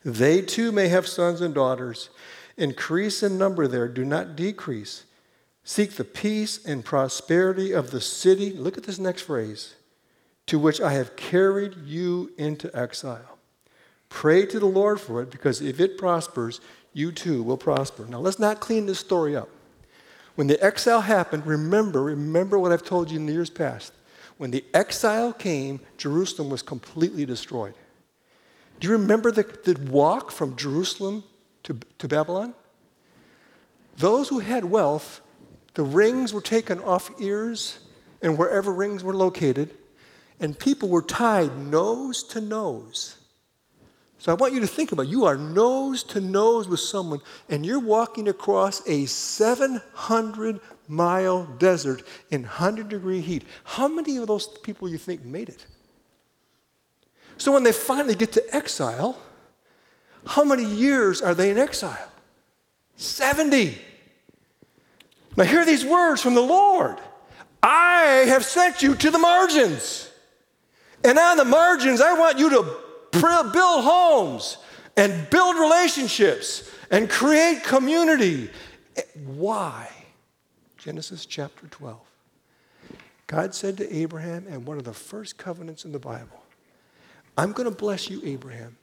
they 0.03 0.41
too 0.41 0.71
may 0.71 0.87
have 0.87 1.07
sons 1.07 1.41
and 1.41 1.53
daughters. 1.53 2.09
Increase 2.57 3.23
in 3.23 3.37
number 3.37 3.67
there, 3.67 3.87
do 3.87 4.03
not 4.03 4.35
decrease. 4.35 5.05
Seek 5.63 5.93
the 5.93 6.03
peace 6.03 6.65
and 6.65 6.83
prosperity 6.83 7.71
of 7.71 7.91
the 7.91 8.01
city. 8.01 8.51
Look 8.51 8.77
at 8.77 8.83
this 8.83 8.99
next 8.99 9.21
phrase 9.21 9.75
to 10.47 10.59
which 10.59 10.81
I 10.81 10.91
have 10.93 11.15
carried 11.15 11.77
you 11.85 12.31
into 12.37 12.69
exile. 12.77 13.37
Pray 14.09 14.45
to 14.45 14.59
the 14.59 14.65
Lord 14.65 14.99
for 14.99 15.21
it, 15.21 15.31
because 15.31 15.61
if 15.61 15.79
it 15.79 15.97
prospers, 15.97 16.59
you 16.91 17.11
too 17.11 17.41
will 17.41 17.57
prosper. 17.57 18.05
Now, 18.05 18.19
let's 18.19 18.39
not 18.39 18.59
clean 18.59 18.85
this 18.85 18.99
story 18.99 19.35
up. 19.35 19.49
When 20.35 20.47
the 20.47 20.63
exile 20.63 21.01
happened, 21.01 21.45
remember, 21.45 22.03
remember 22.03 22.59
what 22.59 22.71
I've 22.71 22.83
told 22.83 23.09
you 23.09 23.17
in 23.17 23.25
the 23.25 23.33
years 23.33 23.49
past. 23.49 23.93
When 24.37 24.51
the 24.51 24.65
exile 24.73 25.31
came, 25.31 25.79
Jerusalem 25.97 26.49
was 26.49 26.61
completely 26.61 27.25
destroyed. 27.25 27.75
Do 28.79 28.87
you 28.87 28.93
remember 28.93 29.31
the, 29.31 29.43
the 29.63 29.79
walk 29.89 30.31
from 30.31 30.55
Jerusalem 30.55 31.23
to, 31.63 31.77
to 31.99 32.07
Babylon? 32.07 32.53
Those 33.97 34.27
who 34.27 34.39
had 34.39 34.65
wealth, 34.65 35.21
the 35.73 35.83
rings 35.83 36.33
were 36.33 36.41
taken 36.41 36.79
off 36.79 37.09
ears 37.19 37.79
and 38.21 38.37
wherever 38.37 38.71
rings 38.71 39.03
were 39.03 39.13
located, 39.13 39.71
and 40.39 40.57
people 40.57 40.89
were 40.89 41.01
tied 41.01 41.57
nose 41.57 42.23
to 42.23 42.41
nose 42.41 43.17
so 44.23 44.31
I 44.31 44.35
want 44.35 44.53
you 44.53 44.61
to 44.61 44.67
think 44.67 44.93
about 44.93 45.07
it. 45.07 45.09
you 45.09 45.25
are 45.25 45.35
nose 45.35 46.01
to 46.03 46.21
nose 46.21 46.69
with 46.69 46.79
someone 46.79 47.19
and 47.49 47.65
you're 47.65 47.77
walking 47.77 48.29
across 48.29 48.81
a 48.87 49.05
700 49.05 50.61
mile 50.87 51.43
desert 51.59 52.03
in 52.31 52.43
100 52.43 52.87
degree 52.87 53.19
heat. 53.19 53.43
How 53.65 53.89
many 53.89 54.15
of 54.15 54.27
those 54.27 54.47
people 54.47 54.87
you 54.87 54.97
think 54.97 55.25
made 55.25 55.49
it? 55.49 55.65
So 57.35 57.51
when 57.51 57.63
they 57.63 57.73
finally 57.73 58.15
get 58.15 58.31
to 58.31 58.55
exile, 58.55 59.17
how 60.25 60.45
many 60.45 60.63
years 60.63 61.21
are 61.21 61.35
they 61.35 61.51
in 61.51 61.57
exile? 61.57 62.09
70. 62.95 63.77
Now 65.35 65.45
hear 65.45 65.65
these 65.65 65.85
words 65.85 66.21
from 66.21 66.35
the 66.35 66.41
Lord. 66.41 66.97
I 67.61 68.25
have 68.27 68.43
sent 68.43 68.81
you 68.81 68.95
to 68.95 69.09
the 69.09 69.17
margins. 69.17 70.11
And 71.03 71.17
on 71.17 71.37
the 71.37 71.45
margins, 71.45 72.01
I 72.01 72.13
want 72.13 72.37
you 72.39 72.49
to 72.49 72.63
build 73.11 73.83
homes 73.83 74.57
and 74.95 75.29
build 75.29 75.57
relationships 75.57 76.69
and 76.91 77.09
create 77.09 77.63
community. 77.63 78.49
Why? 79.25 79.89
Genesis 80.77 81.25
chapter 81.25 81.67
12. 81.67 81.99
God 83.25 83.55
said 83.55 83.77
to 83.77 83.95
Abraham, 83.95 84.45
and 84.49 84.67
one 84.67 84.77
of 84.77 84.83
the 84.83 84.93
first 84.93 85.37
covenants 85.37 85.85
in 85.85 85.91
the 85.91 85.99
Bible, 85.99 86.43
I'm 87.37 87.51
going 87.53 87.69
to 87.69 87.75
bless 87.75 88.09
you, 88.09 88.21
Abraham, 88.23 88.77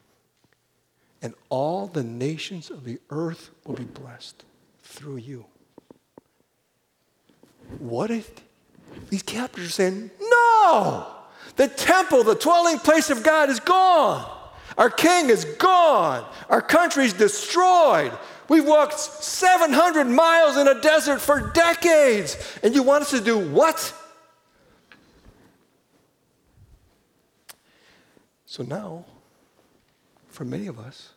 and 1.22 1.34
all 1.50 1.86
the 1.86 2.02
nations 2.02 2.70
of 2.70 2.84
the 2.84 2.98
earth 3.10 3.50
will 3.64 3.76
be 3.76 3.84
blessed 3.84 4.44
through 4.82 5.18
you. 5.18 5.44
What 7.78 8.10
if 8.10 8.30
these 9.08 9.22
captors 9.22 9.66
are 9.66 9.70
saying, 9.70 10.10
No! 10.20 11.06
The 11.56 11.68
temple, 11.68 12.24
the 12.24 12.34
dwelling 12.34 12.78
place 12.78 13.10
of 13.10 13.22
God, 13.22 13.50
is 13.50 13.60
gone. 13.60 14.38
Our 14.78 14.90
king 14.90 15.28
is 15.28 15.44
gone. 15.44 16.24
Our 16.48 16.62
country's 16.62 17.12
destroyed. 17.12 18.12
We've 18.48 18.66
walked 18.66 18.98
700 18.98 20.06
miles 20.06 20.56
in 20.56 20.66
a 20.66 20.80
desert 20.80 21.20
for 21.20 21.52
decades. 21.52 22.36
And 22.62 22.74
you 22.74 22.82
want 22.82 23.02
us 23.02 23.10
to 23.10 23.20
do 23.20 23.38
what? 23.38 23.94
So 28.46 28.62
now, 28.62 29.04
for 30.28 30.44
many 30.44 30.66
of 30.66 30.78
us 30.78 31.10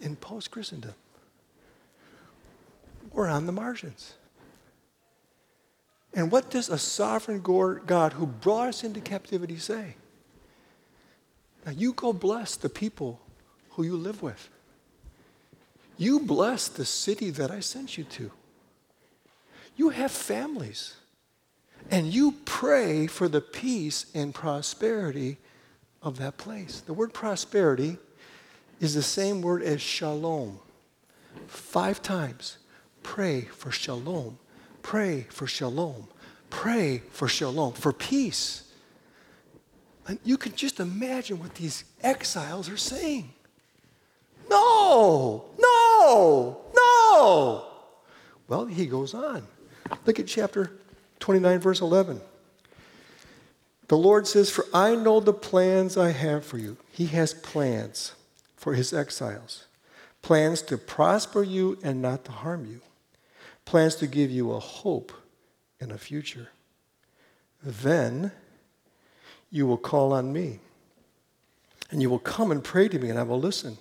in 0.00 0.16
post 0.16 0.50
Christendom, 0.50 0.94
we're 3.12 3.28
on 3.28 3.46
the 3.46 3.52
margins. 3.52 4.14
And 6.14 6.30
what 6.30 6.50
does 6.50 6.68
a 6.68 6.78
sovereign 6.78 7.40
God 7.40 8.12
who 8.12 8.26
brought 8.26 8.68
us 8.68 8.84
into 8.84 9.00
captivity 9.00 9.56
say? 9.58 9.96
Now 11.64 11.72
you 11.72 11.92
go 11.92 12.12
bless 12.12 12.56
the 12.56 12.68
people 12.68 13.20
who 13.70 13.82
you 13.82 13.96
live 13.96 14.22
with. 14.22 14.50
You 15.96 16.20
bless 16.20 16.68
the 16.68 16.84
city 16.84 17.30
that 17.30 17.50
I 17.50 17.60
sent 17.60 17.96
you 17.96 18.04
to. 18.04 18.30
You 19.76 19.90
have 19.90 20.10
families. 20.10 20.96
And 21.90 22.06
you 22.06 22.32
pray 22.44 23.06
for 23.06 23.28
the 23.28 23.40
peace 23.40 24.06
and 24.14 24.34
prosperity 24.34 25.38
of 26.02 26.18
that 26.18 26.36
place. 26.36 26.80
The 26.80 26.92
word 26.92 27.12
prosperity 27.12 27.98
is 28.80 28.94
the 28.94 29.02
same 29.02 29.42
word 29.42 29.62
as 29.62 29.80
shalom. 29.80 30.58
Five 31.46 32.02
times. 32.02 32.58
Pray 33.02 33.42
for 33.42 33.70
shalom 33.70 34.38
Pray 34.82 35.26
for 35.30 35.46
shalom. 35.46 36.08
Pray 36.50 37.02
for 37.10 37.28
shalom, 37.28 37.72
for 37.72 37.92
peace. 37.92 38.70
And 40.06 40.18
you 40.24 40.36
can 40.36 40.54
just 40.54 40.80
imagine 40.80 41.38
what 41.38 41.54
these 41.54 41.84
exiles 42.02 42.68
are 42.68 42.76
saying. 42.76 43.32
No, 44.50 45.46
no, 45.58 46.60
no. 46.74 47.66
Well, 48.48 48.66
he 48.66 48.86
goes 48.86 49.14
on. 49.14 49.46
Look 50.04 50.18
at 50.18 50.26
chapter 50.26 50.72
29, 51.20 51.60
verse 51.60 51.80
11. 51.80 52.20
The 53.88 53.96
Lord 53.96 54.26
says, 54.26 54.50
For 54.50 54.66
I 54.74 54.94
know 54.94 55.20
the 55.20 55.32
plans 55.32 55.96
I 55.96 56.10
have 56.10 56.44
for 56.44 56.58
you. 56.58 56.76
He 56.90 57.06
has 57.06 57.32
plans 57.32 58.12
for 58.56 58.74
his 58.74 58.92
exiles 58.92 59.66
plans 60.22 60.62
to 60.62 60.78
prosper 60.78 61.42
you 61.42 61.76
and 61.82 62.00
not 62.00 62.24
to 62.24 62.30
harm 62.30 62.64
you 62.64 62.80
plans 63.64 63.94
to 63.96 64.06
give 64.06 64.30
you 64.30 64.52
a 64.52 64.58
hope 64.58 65.12
and 65.80 65.92
a 65.92 65.98
future. 65.98 66.48
Then 67.62 68.32
you 69.50 69.66
will 69.66 69.78
call 69.78 70.12
on 70.12 70.32
me, 70.32 70.60
and 71.90 72.00
you 72.00 72.08
will 72.10 72.18
come 72.18 72.50
and 72.50 72.62
pray 72.64 72.88
to 72.88 72.98
me, 72.98 73.10
and 73.10 73.18
I 73.18 73.22
will 73.22 73.40
listen. 73.40 73.78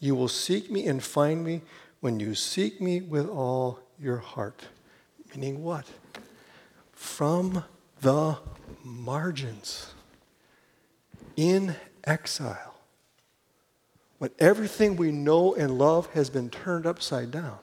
You 0.00 0.14
will 0.14 0.28
seek 0.28 0.70
me 0.70 0.86
and 0.86 1.02
find 1.02 1.44
me 1.44 1.62
when 2.00 2.18
you 2.18 2.34
seek 2.34 2.80
me 2.80 3.00
with 3.00 3.28
all 3.28 3.78
your 4.00 4.16
heart. 4.18 4.62
Meaning 5.34 5.62
what? 5.62 5.86
From 6.92 7.64
the 8.00 8.38
margins, 8.82 9.92
in 11.36 11.76
exile, 12.04 12.74
when 14.18 14.30
everything 14.38 14.96
we 14.96 15.12
know 15.12 15.54
and 15.54 15.78
love 15.78 16.08
has 16.14 16.30
been 16.30 16.50
turned 16.50 16.86
upside 16.86 17.30
down. 17.30 17.58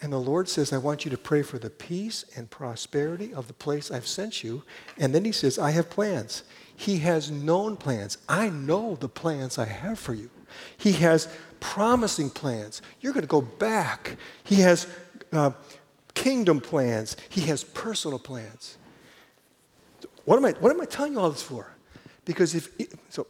And 0.00 0.12
the 0.12 0.18
Lord 0.18 0.48
says, 0.48 0.72
I 0.72 0.78
want 0.78 1.04
you 1.04 1.10
to 1.10 1.18
pray 1.18 1.42
for 1.42 1.58
the 1.58 1.70
peace 1.70 2.24
and 2.36 2.48
prosperity 2.48 3.34
of 3.34 3.48
the 3.48 3.52
place 3.52 3.90
I've 3.90 4.06
sent 4.06 4.44
you. 4.44 4.62
And 4.96 5.14
then 5.14 5.24
he 5.24 5.32
says, 5.32 5.58
I 5.58 5.72
have 5.72 5.90
plans. 5.90 6.44
He 6.76 6.98
has 6.98 7.30
known 7.30 7.76
plans. 7.76 8.18
I 8.28 8.48
know 8.48 8.94
the 8.94 9.08
plans 9.08 9.58
I 9.58 9.64
have 9.64 9.98
for 9.98 10.14
you. 10.14 10.30
He 10.76 10.92
has 10.92 11.28
promising 11.58 12.30
plans. 12.30 12.80
You're 13.00 13.12
going 13.12 13.22
to 13.22 13.28
go 13.28 13.40
back. 13.40 14.16
He 14.44 14.56
has 14.56 14.86
uh, 15.32 15.50
kingdom 16.14 16.60
plans. 16.60 17.16
He 17.28 17.42
has 17.42 17.64
personal 17.64 18.20
plans. 18.20 18.76
What 20.24 20.36
am 20.36 20.44
I, 20.44 20.52
what 20.52 20.70
am 20.70 20.80
I 20.80 20.84
telling 20.84 21.14
you 21.14 21.20
all 21.20 21.30
this 21.30 21.42
for? 21.42 21.72
Because 22.24 22.54
if, 22.54 22.68
so, 23.08 23.26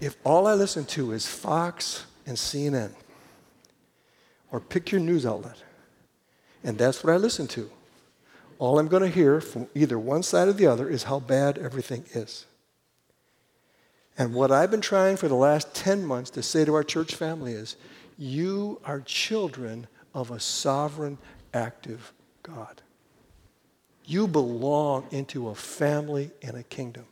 if 0.00 0.16
all 0.24 0.46
I 0.46 0.54
listen 0.54 0.84
to 0.86 1.12
is 1.12 1.26
Fox 1.26 2.06
and 2.26 2.36
CNN, 2.36 2.92
or 4.52 4.60
pick 4.60 4.90
your 4.90 5.00
news 5.00 5.24
outlet. 5.24 5.62
And 6.62 6.78
that's 6.78 7.02
what 7.02 7.12
I 7.12 7.16
listen 7.16 7.46
to. 7.48 7.70
All 8.58 8.78
I'm 8.78 8.88
going 8.88 9.02
to 9.02 9.08
hear 9.08 9.40
from 9.40 9.68
either 9.74 9.98
one 9.98 10.22
side 10.22 10.48
or 10.48 10.52
the 10.52 10.66
other 10.66 10.88
is 10.88 11.04
how 11.04 11.18
bad 11.18 11.56
everything 11.56 12.04
is. 12.12 12.46
And 14.18 14.34
what 14.34 14.50
I've 14.50 14.70
been 14.70 14.82
trying 14.82 15.16
for 15.16 15.28
the 15.28 15.34
last 15.34 15.74
10 15.74 16.04
months 16.04 16.28
to 16.30 16.42
say 16.42 16.66
to 16.66 16.74
our 16.74 16.84
church 16.84 17.14
family 17.14 17.52
is 17.52 17.76
you 18.18 18.78
are 18.84 19.00
children 19.00 19.86
of 20.12 20.30
a 20.30 20.38
sovereign, 20.38 21.16
active 21.54 22.12
God. 22.42 22.82
You 24.04 24.26
belong 24.26 25.06
into 25.10 25.48
a 25.48 25.54
family 25.54 26.30
and 26.42 26.56
a 26.56 26.62
kingdom. 26.64 27.06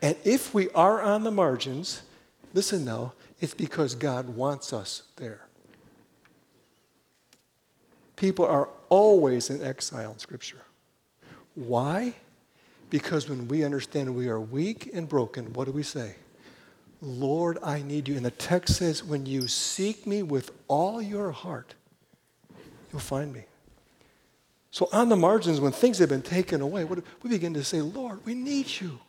And 0.00 0.16
if 0.24 0.54
we 0.54 0.70
are 0.70 1.02
on 1.02 1.24
the 1.24 1.30
margins, 1.30 2.02
listen 2.54 2.84
now, 2.84 3.12
it's 3.40 3.52
because 3.52 3.94
God 3.94 4.30
wants 4.30 4.72
us 4.72 5.02
there. 5.16 5.46
People 8.22 8.46
are 8.46 8.68
always 8.88 9.50
in 9.50 9.60
exile 9.64 10.12
in 10.12 10.18
Scripture. 10.20 10.62
Why? 11.56 12.14
Because 12.88 13.28
when 13.28 13.48
we 13.48 13.64
understand 13.64 14.14
we 14.14 14.28
are 14.28 14.38
weak 14.38 14.88
and 14.94 15.08
broken, 15.08 15.52
what 15.54 15.64
do 15.64 15.72
we 15.72 15.82
say? 15.82 16.14
Lord, 17.00 17.58
I 17.64 17.82
need 17.82 18.06
you. 18.06 18.14
And 18.14 18.24
the 18.24 18.30
text 18.30 18.76
says, 18.76 19.02
when 19.02 19.26
you 19.26 19.48
seek 19.48 20.06
me 20.06 20.22
with 20.22 20.52
all 20.68 21.02
your 21.02 21.32
heart, 21.32 21.74
you'll 22.92 23.00
find 23.00 23.32
me. 23.32 23.42
So, 24.70 24.88
on 24.92 25.08
the 25.08 25.16
margins, 25.16 25.58
when 25.58 25.72
things 25.72 25.98
have 25.98 26.08
been 26.08 26.22
taken 26.22 26.60
away, 26.60 26.84
what, 26.84 27.02
we 27.24 27.30
begin 27.30 27.52
to 27.54 27.64
say, 27.64 27.80
Lord, 27.80 28.24
we 28.24 28.34
need 28.34 28.68
you. 28.80 29.00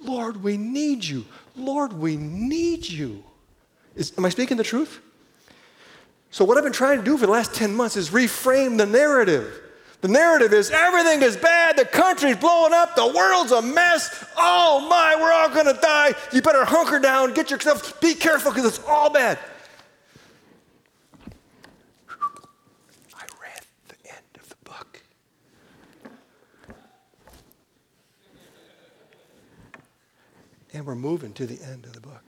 Lord, 0.00 0.42
we 0.42 0.56
need 0.56 1.04
you. 1.04 1.26
Lord, 1.56 1.92
we 1.92 2.16
need 2.16 2.88
you. 2.88 3.22
Is, 3.94 4.14
am 4.16 4.24
I 4.24 4.30
speaking 4.30 4.56
the 4.56 4.64
truth? 4.64 5.02
So, 6.30 6.44
what 6.44 6.56
I've 6.56 6.64
been 6.64 6.72
trying 6.72 6.98
to 6.98 7.04
do 7.04 7.18
for 7.18 7.26
the 7.26 7.32
last 7.32 7.54
10 7.54 7.74
months 7.74 7.96
is 7.96 8.10
reframe 8.10 8.78
the 8.78 8.86
narrative. 8.86 9.62
The 10.00 10.08
narrative 10.08 10.54
is 10.54 10.70
everything 10.70 11.22
is 11.22 11.36
bad, 11.36 11.76
the 11.76 11.84
country's 11.84 12.36
blowing 12.36 12.72
up, 12.72 12.94
the 12.96 13.06
world's 13.06 13.52
a 13.52 13.60
mess. 13.60 14.24
Oh 14.36 14.86
my, 14.88 15.16
we're 15.20 15.32
all 15.32 15.50
gonna 15.50 15.78
die. 15.78 16.14
You 16.32 16.40
better 16.40 16.64
hunker 16.64 17.00
down, 17.00 17.34
get 17.34 17.50
yourself, 17.50 18.00
be 18.00 18.14
careful 18.14 18.52
because 18.52 18.64
it's 18.64 18.80
all 18.86 19.10
bad. 19.10 19.38
I 22.08 23.26
read 23.42 23.62
the 23.88 24.08
end 24.08 24.24
of 24.36 24.48
the 24.48 24.56
book. 24.64 25.02
And 30.72 30.86
we're 30.86 30.94
moving 30.94 31.34
to 31.34 31.44
the 31.44 31.60
end 31.62 31.84
of 31.84 31.92
the 31.92 32.00
book. 32.00 32.22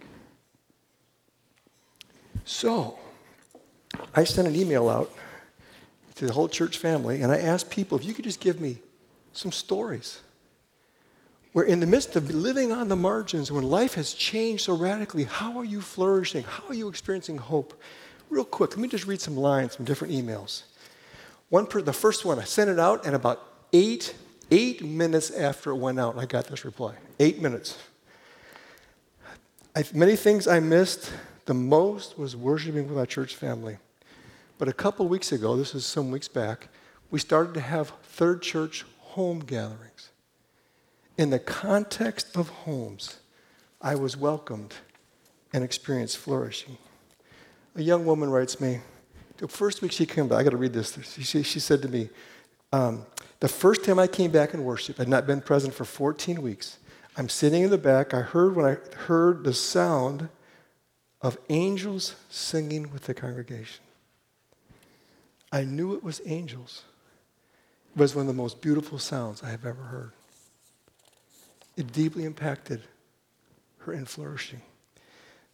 So, 2.45 2.99
I 4.15 4.25
sent 4.25 4.49
an 4.49 4.57
email 4.57 4.89
out 4.89 5.11
to 6.17 6.27
the 6.27 6.33
whole 6.33 6.49
church 6.49 6.79
family, 6.79 7.23
and 7.23 7.33
I 7.33 7.39
asked 7.39 7.71
people 7.71 7.99
if 7.99 8.05
you 8.05 8.15
could 8.15 8.25
just 8.25 8.41
give 8.41 8.61
me 8.61 8.79
some 9.33 9.53
stories. 9.53 10.21
Where, 11.53 11.65
in 11.65 11.81
the 11.81 11.87
midst 11.87 12.17
of 12.17 12.31
living 12.31 12.73
on 12.73 12.89
the 12.89 12.97
margins, 12.97 13.53
when 13.53 13.65
life 13.65 13.95
has 13.95 14.15
changed 14.15 14.65
so 14.65 14.75
radically, 14.75 15.25
how 15.25 15.59
are 15.59 15.65
you 15.65 15.81
flourishing? 15.83 16.45
How 16.45 16.69
are 16.69 16.75
you 16.75 16.89
experiencing 16.89 17.37
hope? 17.37 17.79
Real 18.31 18.45
quick, 18.45 18.71
let 18.71 18.79
me 18.79 18.89
just 18.89 19.07
read 19.07 19.21
some 19.21 19.37
lines 19.37 19.77
from 19.77 19.85
different 19.85 20.15
emails. 20.15 20.63
One 21.51 21.67
per, 21.67 21.83
the 21.83 21.93
first 21.93 22.25
one, 22.25 22.39
I 22.39 22.45
sent 22.45 22.71
it 22.71 22.79
out, 22.79 23.05
and 23.05 23.15
about 23.15 23.47
eight, 23.75 24.15
eight 24.51 24.83
minutes 24.83 25.31
after 25.31 25.71
it 25.71 25.77
went 25.77 26.01
out, 26.01 26.19
I 26.19 26.25
got 26.25 26.47
this 26.47 26.65
reply. 26.65 26.95
Eight 27.21 27.43
minutes. 27.43 27.77
I, 29.77 29.85
many 29.93 30.17
things 30.17 30.49
I 30.49 30.61
missed. 30.61 31.13
The 31.53 31.59
most 31.59 32.19
was 32.19 32.35
worshiping 32.35 32.89
with 32.89 32.97
our 32.97 33.05
church 33.05 33.35
family. 33.35 33.77
But 34.57 34.69
a 34.69 34.73
couple 34.73 35.07
weeks 35.07 35.33
ago, 35.33 35.55
this 35.55 35.75
is 35.75 35.85
some 35.85 36.11
weeks 36.11 36.27
back, 36.27 36.69
we 37.11 37.19
started 37.19 37.53
to 37.53 37.61
have 37.61 37.93
third 38.05 38.41
church 38.41 38.87
home 39.01 39.41
gatherings. 39.41 40.09
In 41.19 41.29
the 41.29 41.39
context 41.39 42.39
of 42.39 42.49
homes, 42.49 43.19
I 43.83 43.97
was 43.97 44.17
welcomed 44.17 44.73
and 45.53 45.63
experienced 45.63 46.17
flourishing. 46.17 46.79
A 47.77 47.83
young 47.83 48.07
woman 48.07 48.31
writes 48.31 48.59
me, 48.59 48.81
the 49.37 49.47
first 49.47 49.83
week 49.83 49.93
she 49.93 50.07
came 50.07 50.29
back, 50.29 50.39
I 50.39 50.45
got 50.45 50.51
to 50.53 50.57
read 50.57 50.73
this. 50.73 50.99
She, 51.21 51.43
she 51.43 51.61
said 51.61 51.83
to 51.83 51.89
me, 51.89 52.09
um, 52.73 53.05
The 53.41 53.49
first 53.49 53.85
time 53.85 53.99
I 53.99 54.07
came 54.07 54.31
back 54.31 54.55
in 54.55 54.65
worship, 54.65 54.99
I'd 54.99 55.07
not 55.07 55.27
been 55.27 55.43
present 55.43 55.75
for 55.75 55.85
14 55.85 56.41
weeks. 56.41 56.79
I'm 57.19 57.29
sitting 57.29 57.63
in 57.63 57.69
the 57.69 57.77
back. 57.77 58.15
I 58.15 58.23
heard 58.23 58.57
when 58.57 58.65
I 58.65 58.97
heard 59.01 59.45
the 59.45 59.53
sound 59.53 60.31
of 61.23 61.39
angels 61.49 62.17
singing 62.29 62.93
with 62.93 63.05
the 63.05 63.15
congregation. 63.15 63.83
I 65.53 65.63
knew 65.63 65.95
it 65.95 66.03
was 66.03 66.21
angels. 66.27 66.83
It 67.95 68.01
was 68.01 68.15
one 68.15 68.23
of 68.23 68.27
the 68.27 68.43
most 68.43 68.61
beautiful 68.61 68.99
sounds 68.99 69.43
I 69.43 69.51
have 69.51 69.65
ever 69.65 69.83
heard. 69.83 70.13
It 71.77 71.93
deeply 71.93 72.25
impacted 72.25 72.83
her 73.79 73.93
in 73.93 74.05
flourishing. 74.05 74.63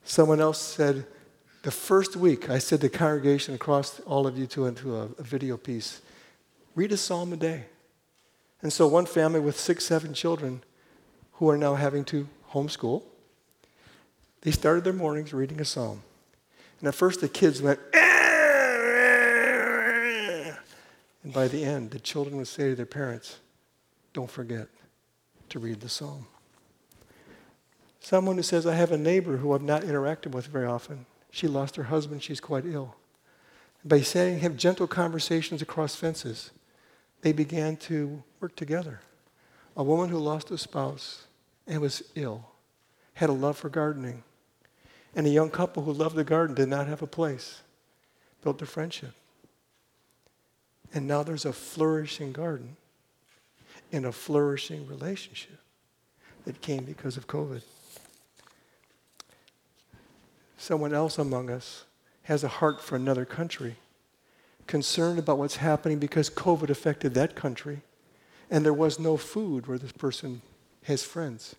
Someone 0.05 0.41
else 0.41 0.61
said, 0.61 1.07
the 1.63 1.71
first 1.71 2.17
week, 2.17 2.49
I 2.49 2.59
said 2.59 2.81
the 2.81 2.89
congregation 2.89 3.55
across 3.55 4.01
all 4.01 4.27
of 4.27 4.39
you 4.39 4.47
to 4.49 4.67
into 4.67 4.97
a, 4.97 5.05
a 5.19 5.23
video 5.23 5.57
piece, 5.57 6.01
read 6.75 6.93
a 6.93 6.97
psalm 6.97 7.33
a 7.33 7.37
day. 7.37 7.65
And 8.63 8.73
so 8.73 8.87
one 8.87 9.07
family 9.07 9.41
with 9.41 9.59
six, 9.59 9.85
seven 9.85 10.15
children 10.15 10.63
who 11.35 11.51
are 11.51 11.59
now 11.59 11.75
having 11.75 12.05
to 12.07 12.29
homeschool, 12.53 13.03
they 14.43 14.51
started 14.51 14.85
their 14.85 14.93
mornings 14.93 15.33
reading 15.33 15.61
a 15.61 15.65
psalm. 15.65 16.03
And 16.81 16.89
at 16.89 16.95
first 16.95 17.21
the 17.21 17.29
kids 17.29 17.61
went, 17.61 17.81
And 21.25 21.33
by 21.35 21.49
the 21.49 21.65
end, 21.65 21.91
the 21.91 21.99
children 21.99 22.37
would 22.37 22.49
say 22.49 22.71
to 22.71 22.75
their 22.75 22.87
parents, 22.87 23.39
Don't 24.13 24.31
forget 24.31 24.69
to 25.51 25.59
read 25.59 25.81
the 25.81 25.89
psalm. 25.89 26.27
Someone 28.01 28.37
who 28.37 28.43
says, 28.43 28.67
I 28.67 28.75
have 28.75 28.93
a 28.93 28.97
neighbor 28.97 29.37
who 29.37 29.53
I've 29.53 29.61
not 29.61 29.83
interacted 29.83 30.33
with 30.33 30.47
very 30.47 30.67
often. 30.67 31.05
She 31.31 31.47
lost 31.47 31.77
her 31.77 31.85
husband, 31.85 32.23
she's 32.23 32.41
quite 32.41 32.65
ill. 32.65 32.95
By 33.85 34.01
saying, 34.01 34.41
have 34.41 34.57
gentle 34.57 34.87
conversations 34.87 35.61
across 35.61 35.95
fences, 35.95 36.51
they 37.21 37.33
began 37.33 37.77
to 37.77 38.23
work 38.41 38.57
together. 38.57 39.01
A 39.77 39.83
woman 39.83 40.09
who 40.09 40.19
lost 40.19 40.51
a 40.51 40.59
spouse 40.59 41.27
and 41.67 41.81
was 41.81 42.03
ill 42.15 42.47
had 43.15 43.29
a 43.29 43.35
love 43.35 43.59
for 43.59 43.69
gardening. 43.69 44.23
And 45.15 45.27
a 45.27 45.31
young 45.31 45.51
couple 45.51 45.83
who 45.83 45.93
loved 45.93 46.17
the 46.17 46.25
garden 46.25 46.55
did 46.55 46.69
not 46.69 46.87
have 46.87 47.03
a 47.03 47.07
place, 47.07 47.63
built 48.43 48.63
a 48.63 48.67
friendship. 48.67 49.13
And 50.95 51.07
now 51.07 51.23
there's 51.23 51.45
a 51.45 51.53
flourishing 51.53 52.33
garden 52.33 52.77
in 53.91 54.05
a 54.05 54.13
flourishing 54.13 54.87
relationship 54.87 55.59
that 56.45 56.61
came 56.61 56.85
because 56.85 57.17
of 57.17 57.27
COVID. 57.27 57.63
Someone 60.57 60.93
else 60.93 61.19
among 61.19 61.51
us 61.51 61.85
has 62.25 62.45
a 62.45 62.49
heart 62.49 62.81
for 62.81 62.97
another 62.97 63.25
country, 63.25 63.77
concerned 64.67 65.19
about 65.19 65.39
what's 65.39 65.57
happening 65.57 65.99
because 65.99 66.29
COVID 66.29 66.69
affected 66.69 67.15
that 67.15 67.35
country, 67.35 67.81
and 68.51 68.65
there 68.65 68.75
was 68.75 68.99
no 68.99 69.17
food 69.17 69.67
where 69.67 69.79
this 69.79 69.93
person 69.93 70.43
has 70.85 71.03
friends. 71.03 71.55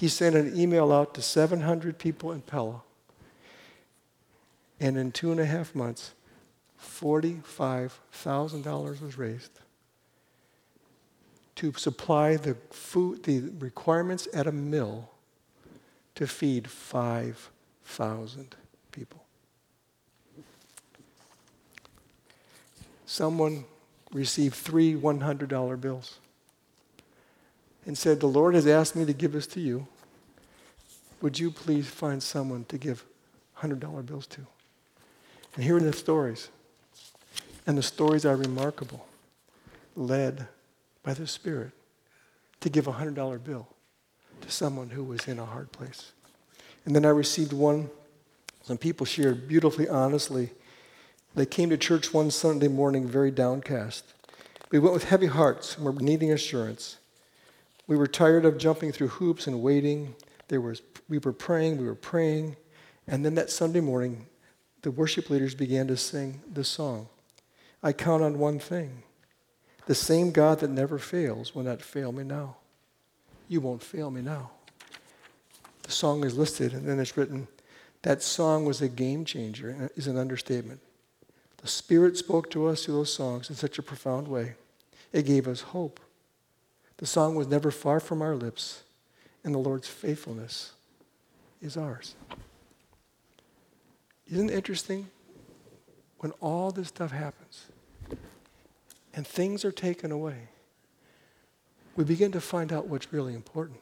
He 0.00 0.08
sent 0.08 0.34
an 0.34 0.58
email 0.58 0.90
out 0.92 1.12
to 1.12 1.20
700 1.20 1.98
people 1.98 2.32
in 2.32 2.40
Pella, 2.40 2.80
and 4.80 4.96
in 4.96 5.12
two 5.12 5.30
and 5.30 5.38
a 5.38 5.44
half 5.44 5.74
months, 5.74 6.14
$45,000 6.82 9.02
was 9.02 9.18
raised 9.18 9.60
to 11.56 11.74
supply 11.74 12.36
the 12.36 12.56
food, 12.70 13.24
the 13.24 13.50
requirements 13.58 14.26
at 14.32 14.46
a 14.46 14.52
mill 14.52 15.10
to 16.14 16.26
feed 16.26 16.70
5,000 16.70 18.56
people. 18.92 19.22
Someone 23.04 23.66
received 24.14 24.54
three 24.54 24.94
$100 24.94 25.78
bills 25.78 26.20
and 27.86 27.96
said, 27.96 28.20
The 28.20 28.26
Lord 28.26 28.54
has 28.54 28.66
asked 28.66 28.96
me 28.96 29.04
to 29.04 29.12
give 29.12 29.32
this 29.32 29.46
to 29.48 29.60
you. 29.60 29.86
Would 31.20 31.38
you 31.38 31.50
please 31.50 31.86
find 31.86 32.22
someone 32.22 32.64
to 32.66 32.78
give 32.78 33.04
$100 33.58 34.06
bills 34.06 34.26
to? 34.28 34.46
And 35.54 35.64
here 35.64 35.76
are 35.76 35.80
the 35.80 35.92
stories. 35.92 36.48
And 37.66 37.76
the 37.76 37.82
stories 37.82 38.24
are 38.24 38.36
remarkable, 38.36 39.06
led 39.94 40.48
by 41.02 41.14
the 41.14 41.26
Spirit 41.26 41.72
to 42.60 42.70
give 42.70 42.86
a 42.86 42.92
$100 42.92 43.42
bill 43.44 43.68
to 44.40 44.50
someone 44.50 44.90
who 44.90 45.04
was 45.04 45.26
in 45.28 45.38
a 45.38 45.44
hard 45.44 45.70
place. 45.72 46.12
And 46.84 46.96
then 46.96 47.04
I 47.04 47.10
received 47.10 47.52
one, 47.52 47.90
some 48.62 48.78
people 48.78 49.06
shared 49.06 49.48
beautifully, 49.48 49.88
honestly. 49.88 50.50
They 51.34 51.46
came 51.46 51.70
to 51.70 51.76
church 51.76 52.12
one 52.12 52.30
Sunday 52.30 52.68
morning 52.68 53.06
very 53.06 53.30
downcast. 53.30 54.04
We 54.70 54.78
went 54.78 54.94
with 54.94 55.04
heavy 55.04 55.26
hearts 55.26 55.76
and 55.76 55.84
were 55.84 55.92
needing 55.92 56.32
assurance. 56.32 56.98
We 57.90 57.96
were 57.96 58.06
tired 58.06 58.44
of 58.44 58.56
jumping 58.56 58.92
through 58.92 59.08
hoops 59.08 59.48
and 59.48 59.62
waiting. 59.62 60.14
There 60.46 60.60
was, 60.60 60.80
we 61.08 61.18
were 61.18 61.32
praying, 61.32 61.78
we 61.78 61.86
were 61.86 61.96
praying. 61.96 62.54
And 63.08 63.24
then 63.24 63.34
that 63.34 63.50
Sunday 63.50 63.80
morning, 63.80 64.26
the 64.82 64.92
worship 64.92 65.28
leaders 65.28 65.56
began 65.56 65.88
to 65.88 65.96
sing 65.96 66.40
the 66.52 66.62
song. 66.62 67.08
I 67.82 67.92
count 67.92 68.22
on 68.22 68.38
one 68.38 68.60
thing 68.60 69.02
the 69.86 69.96
same 69.96 70.30
God 70.30 70.60
that 70.60 70.70
never 70.70 71.00
fails 71.00 71.52
will 71.52 71.64
not 71.64 71.82
fail 71.82 72.12
me 72.12 72.22
now. 72.22 72.58
You 73.48 73.60
won't 73.60 73.82
fail 73.82 74.12
me 74.12 74.20
now. 74.20 74.52
the 75.82 75.90
song 75.90 76.22
is 76.22 76.38
listed, 76.38 76.72
and 76.72 76.88
then 76.88 77.00
it's 77.00 77.16
written, 77.16 77.48
that 78.02 78.22
song 78.22 78.66
was 78.66 78.80
a 78.80 78.88
game 78.88 79.24
changer, 79.24 79.90
is 79.96 80.06
an 80.06 80.16
understatement. 80.16 80.78
The 81.56 81.66
Spirit 81.66 82.16
spoke 82.16 82.50
to 82.50 82.68
us 82.68 82.84
through 82.84 82.94
those 82.94 83.12
songs 83.12 83.50
in 83.50 83.56
such 83.56 83.80
a 83.80 83.82
profound 83.82 84.28
way. 84.28 84.54
It 85.12 85.26
gave 85.26 85.48
us 85.48 85.60
hope. 85.60 85.98
The 87.00 87.06
song 87.06 87.34
was 87.34 87.46
never 87.46 87.70
far 87.70 87.98
from 87.98 88.20
our 88.20 88.36
lips, 88.36 88.82
and 89.42 89.54
the 89.54 89.58
Lord's 89.58 89.88
faithfulness 89.88 90.72
is 91.62 91.78
ours. 91.78 92.14
Isn't 94.30 94.50
it 94.50 94.54
interesting? 94.54 95.08
When 96.18 96.32
all 96.42 96.70
this 96.70 96.88
stuff 96.88 97.10
happens 97.10 97.68
and 99.14 99.26
things 99.26 99.64
are 99.64 99.72
taken 99.72 100.12
away, 100.12 100.48
we 101.96 102.04
begin 102.04 102.32
to 102.32 102.40
find 102.40 102.70
out 102.70 102.86
what's 102.86 103.10
really 103.14 103.32
important. 103.32 103.80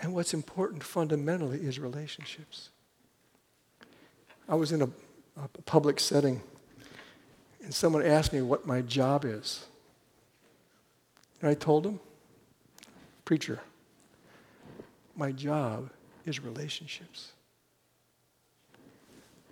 And 0.00 0.12
what's 0.12 0.34
important 0.34 0.82
fundamentally 0.82 1.60
is 1.60 1.78
relationships. 1.78 2.70
I 4.48 4.56
was 4.56 4.72
in 4.72 4.82
a, 4.82 4.88
a 5.36 5.46
public 5.66 6.00
setting, 6.00 6.42
and 7.62 7.72
someone 7.72 8.04
asked 8.04 8.32
me 8.32 8.42
what 8.42 8.66
my 8.66 8.80
job 8.80 9.24
is. 9.24 9.66
And 11.44 11.50
I 11.50 11.54
told 11.54 11.84
him, 11.84 12.00
Preacher, 13.26 13.60
my 15.14 15.30
job 15.30 15.90
is 16.24 16.40
relationships. 16.40 17.32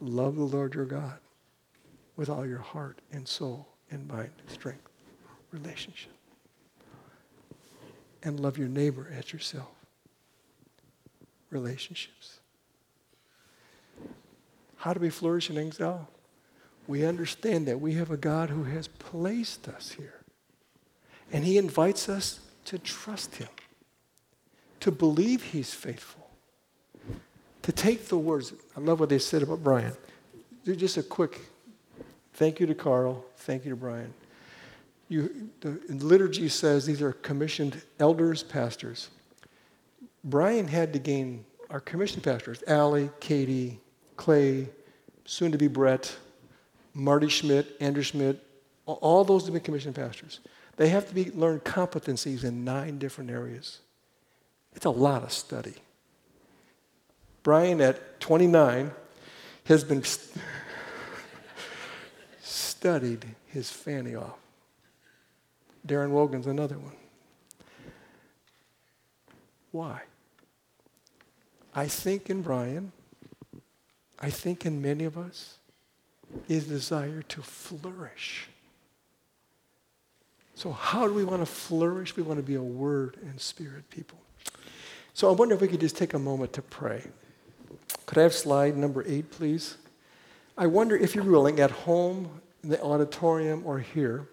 Love 0.00 0.36
the 0.36 0.42
Lord 0.42 0.74
your 0.74 0.86
God 0.86 1.18
with 2.16 2.30
all 2.30 2.46
your 2.46 2.60
heart 2.60 3.02
and 3.12 3.28
soul 3.28 3.68
and 3.90 4.08
mind 4.08 4.30
and 4.40 4.48
strength. 4.48 4.88
Relationship. 5.50 6.12
And 8.22 8.40
love 8.40 8.56
your 8.56 8.68
neighbor 8.68 9.12
as 9.14 9.30
yourself. 9.30 9.68
Relationships. 11.50 12.40
How 14.76 14.94
do 14.94 15.00
we 15.00 15.10
flourish 15.10 15.50
in 15.50 15.58
exile? 15.58 16.08
We 16.86 17.04
understand 17.04 17.68
that 17.68 17.82
we 17.82 17.92
have 17.96 18.10
a 18.10 18.16
God 18.16 18.48
who 18.48 18.64
has 18.64 18.88
placed 18.88 19.68
us 19.68 19.90
here. 19.90 20.21
And 21.32 21.44
he 21.44 21.56
invites 21.58 22.08
us 22.08 22.40
to 22.66 22.78
trust 22.78 23.36
him, 23.36 23.48
to 24.80 24.90
believe 24.90 25.42
he's 25.42 25.72
faithful, 25.72 26.28
to 27.62 27.72
take 27.72 28.08
the 28.08 28.18
words. 28.18 28.52
I 28.76 28.80
love 28.80 29.00
what 29.00 29.08
they 29.08 29.18
said 29.18 29.42
about 29.42 29.64
Brian. 29.64 29.92
Just 30.64 30.98
a 30.98 31.02
quick 31.02 31.40
thank 32.34 32.60
you 32.60 32.66
to 32.66 32.74
Carl, 32.74 33.24
thank 33.38 33.64
you 33.64 33.70
to 33.70 33.76
Brian. 33.76 34.12
You, 35.08 35.50
the 35.60 35.80
liturgy 35.88 36.48
says 36.48 36.86
these 36.86 37.02
are 37.02 37.12
commissioned 37.12 37.82
elders, 37.98 38.42
pastors. 38.42 39.08
Brian 40.24 40.68
had 40.68 40.92
to 40.92 40.98
gain 40.98 41.44
our 41.70 41.80
commissioned 41.80 42.22
pastors 42.22 42.62
Allie, 42.66 43.10
Katie, 43.20 43.80
Clay, 44.16 44.68
soon 45.24 45.52
to 45.52 45.58
be 45.58 45.66
Brett, 45.66 46.14
Marty 46.94 47.28
Schmidt, 47.28 47.76
Andrew 47.80 48.02
Schmidt, 48.02 48.42
all 48.86 49.24
those 49.24 49.44
have 49.44 49.52
been 49.52 49.62
commissioned 49.62 49.94
pastors. 49.94 50.40
They 50.76 50.88
have 50.88 51.08
to 51.08 51.14
be 51.14 51.30
learn 51.30 51.60
competencies 51.60 52.44
in 52.44 52.64
nine 52.64 52.98
different 52.98 53.30
areas. 53.30 53.80
It's 54.74 54.86
a 54.86 54.90
lot 54.90 55.22
of 55.22 55.32
study. 55.32 55.74
Brian, 57.42 57.80
at 57.80 58.20
29, 58.20 58.92
has 59.64 59.84
been 59.84 60.02
st- 60.02 60.42
studied 62.42 63.24
his 63.46 63.70
fanny 63.70 64.14
off. 64.14 64.38
Darren 65.86 66.10
Wogan's 66.10 66.46
another 66.46 66.78
one. 66.78 66.96
Why? 69.72 70.02
I 71.74 71.88
think 71.88 72.30
in 72.30 72.42
Brian, 72.42 72.92
I 74.18 74.30
think 74.30 74.66
in 74.66 74.80
many 74.80 75.04
of 75.04 75.18
us, 75.18 75.58
is 76.48 76.66
desire 76.66 77.22
to 77.22 77.42
flourish. 77.42 78.48
So, 80.62 80.70
how 80.70 81.08
do 81.08 81.12
we 81.12 81.24
want 81.24 81.42
to 81.42 81.46
flourish? 81.46 82.14
We 82.14 82.22
want 82.22 82.38
to 82.38 82.42
be 82.44 82.54
a 82.54 82.62
word 82.62 83.16
and 83.22 83.40
spirit 83.40 83.90
people. 83.90 84.16
So, 85.12 85.28
I 85.28 85.32
wonder 85.32 85.56
if 85.56 85.60
we 85.60 85.66
could 85.66 85.80
just 85.80 85.96
take 85.96 86.14
a 86.14 86.20
moment 86.20 86.52
to 86.52 86.62
pray. 86.62 87.02
Could 88.06 88.18
I 88.18 88.22
have 88.22 88.32
slide 88.32 88.76
number 88.76 89.02
eight, 89.04 89.32
please? 89.32 89.76
I 90.56 90.68
wonder 90.68 90.96
if 90.96 91.16
you're 91.16 91.24
willing 91.24 91.58
at 91.58 91.72
home, 91.72 92.40
in 92.62 92.68
the 92.68 92.80
auditorium, 92.80 93.66
or 93.66 93.80
here, 93.80 94.28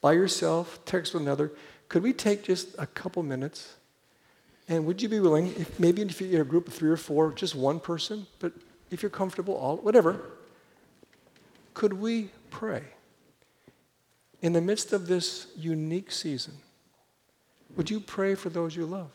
by 0.00 0.14
yourself, 0.14 0.82
text 0.86 1.12
with 1.12 1.22
another, 1.24 1.52
could 1.90 2.02
we 2.02 2.14
take 2.14 2.44
just 2.44 2.74
a 2.78 2.86
couple 2.86 3.22
minutes? 3.22 3.76
And 4.70 4.86
would 4.86 5.02
you 5.02 5.10
be 5.10 5.20
willing, 5.20 5.48
if 5.48 5.78
maybe 5.78 6.00
if 6.00 6.18
you're 6.18 6.30
in 6.30 6.40
a 6.40 6.44
group 6.44 6.66
of 6.68 6.72
three 6.72 6.88
or 6.88 6.96
four, 6.96 7.30
just 7.34 7.54
one 7.54 7.78
person, 7.78 8.26
but 8.38 8.54
if 8.90 9.02
you're 9.02 9.10
comfortable, 9.10 9.54
all 9.54 9.76
whatever, 9.76 10.18
could 11.74 11.92
we 11.92 12.30
pray? 12.48 12.84
In 14.40 14.52
the 14.52 14.60
midst 14.60 14.92
of 14.92 15.06
this 15.06 15.48
unique 15.56 16.12
season, 16.12 16.54
would 17.76 17.90
you 17.90 18.00
pray 18.00 18.34
for 18.34 18.50
those 18.50 18.76
you 18.76 18.86
love? 18.86 19.10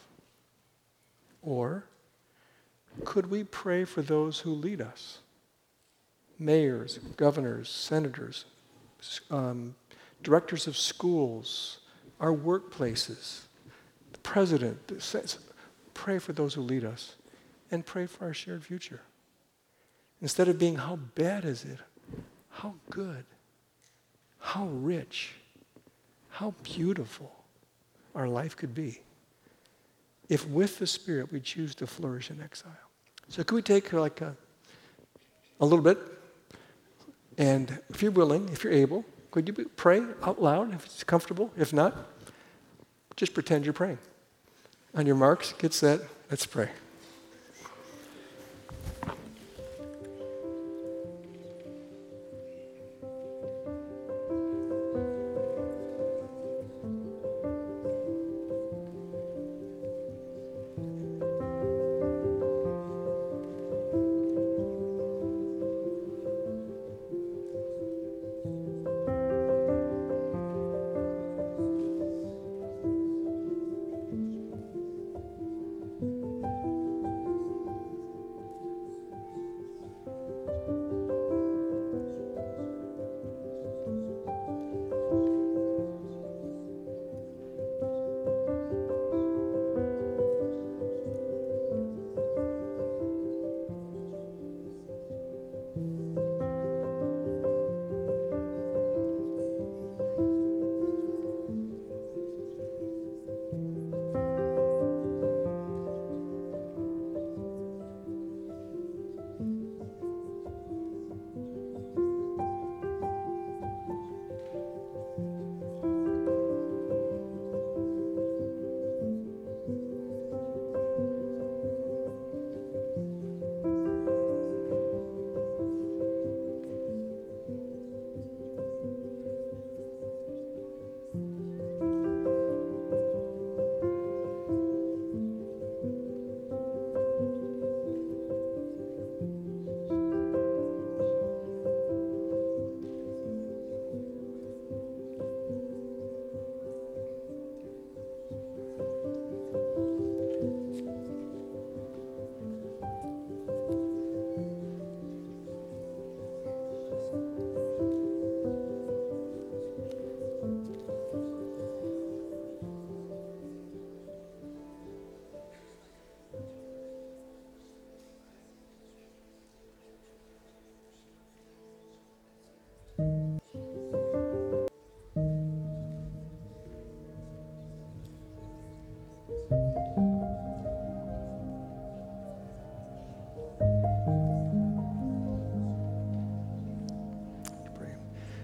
Or 1.42 1.86
could 3.06 3.30
we 3.30 3.44
pray 3.44 3.86
for 3.86 4.02
those 4.02 4.40
who 4.40 4.52
lead 4.52 4.82
us? 4.82 5.20
Mayors, 6.38 7.00
governors, 7.18 7.70
senators, 7.70 8.46
um, 9.32 9.76
directors 10.22 10.68
of 10.68 10.78
schools, 10.78 11.80
our 12.20 12.34
workplaces, 12.34 13.42
the 14.12 14.20
president. 14.20 14.88
The, 14.88 15.38
pray 15.94 16.20
for 16.20 16.34
those 16.34 16.54
who 16.54 16.62
lead 16.62 16.84
us 16.84 17.16
and 17.72 17.86
pray 17.86 18.06
for 18.06 18.26
our 18.26 18.34
shared 18.34 18.64
future. 18.64 19.02
Instead 20.22 20.48
of 20.48 20.58
being, 20.58 20.76
how 20.76 20.98
bad 21.16 21.46
is 21.46 21.66
it? 21.66 21.80
How 22.50 22.76
good? 22.90 23.26
How 24.44 24.66
rich? 24.66 25.32
How 26.30 26.54
beautiful 26.64 27.34
our 28.14 28.28
life 28.28 28.58
could 28.58 28.76
be 28.76 29.00
if 30.28 30.46
with 30.48 30.80
the 30.80 30.86
Spirit 30.86 31.32
we 31.32 31.40
choose 31.40 31.74
to 31.76 31.88
flourish 31.88 32.30
in 32.30 32.42
exile. 32.42 32.72
So 33.30 33.44
could 33.44 33.56
we 33.56 33.62
take 33.62 33.94
like 33.94 34.20
a, 34.20 34.36
a 35.62 35.66
little 35.66 35.84
bit? 35.84 35.98
And 37.38 37.80
if 37.90 38.02
you're 38.02 38.12
willing, 38.12 38.50
if 38.50 38.66
you're 38.66 38.74
able, 38.74 39.06
could 39.32 39.48
you 39.48 39.54
pray 39.78 40.02
out 40.22 40.42
loud 40.42 40.74
if 40.74 40.86
it's 40.86 41.04
comfortable? 41.06 41.52
If 41.58 41.72
not, 41.72 41.96
just 43.16 43.34
pretend 43.34 43.64
you're 43.64 43.74
praying. 43.74 43.98
On 44.94 45.06
your 45.06 45.16
marks, 45.16 45.54
get 45.54 45.74
set, 45.74 46.02
let's 46.30 46.46
pray. 46.46 46.70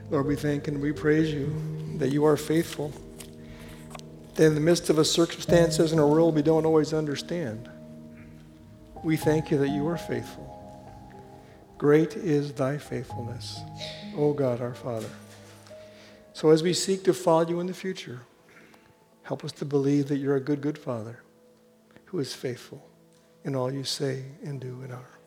Lord, 0.09 0.25
we 0.25 0.35
thank 0.35 0.67
and 0.67 0.81
we 0.81 0.91
praise 0.91 1.31
you 1.31 1.53
that 1.97 2.09
you 2.09 2.25
are 2.25 2.35
faithful. 2.35 2.91
That 4.35 4.45
in 4.45 4.55
the 4.55 4.61
midst 4.61 4.89
of 4.89 4.97
a 4.97 5.05
circumstances 5.05 5.93
in 5.93 5.99
a 5.99 6.07
world 6.07 6.33
we 6.33 6.41
don't 6.41 6.65
always 6.65 6.93
understand, 6.93 7.69
we 9.03 9.17
thank 9.17 9.51
you 9.51 9.59
that 9.59 9.69
you 9.69 9.87
are 9.87 9.97
faithful. 9.97 10.55
Great 11.77 12.15
is 12.15 12.53
thy 12.53 12.77
faithfulness, 12.77 13.59
O 14.15 14.33
God 14.33 14.61
our 14.61 14.73
Father. 14.73 15.09
So 16.33 16.49
as 16.49 16.63
we 16.63 16.73
seek 16.73 17.03
to 17.03 17.13
follow 17.13 17.47
you 17.47 17.59
in 17.59 17.67
the 17.67 17.73
future, 17.73 18.21
help 19.23 19.45
us 19.45 19.51
to 19.53 19.65
believe 19.65 20.07
that 20.07 20.17
you're 20.17 20.37
a 20.37 20.41
good, 20.41 20.61
good 20.61 20.77
Father 20.77 21.21
who 22.05 22.17
is 22.17 22.33
faithful 22.33 22.83
in 23.45 23.55
all 23.55 23.71
you 23.71 23.83
say 23.83 24.23
and 24.43 24.59
do 24.59 24.81
and 24.81 24.91
are. 24.91 25.19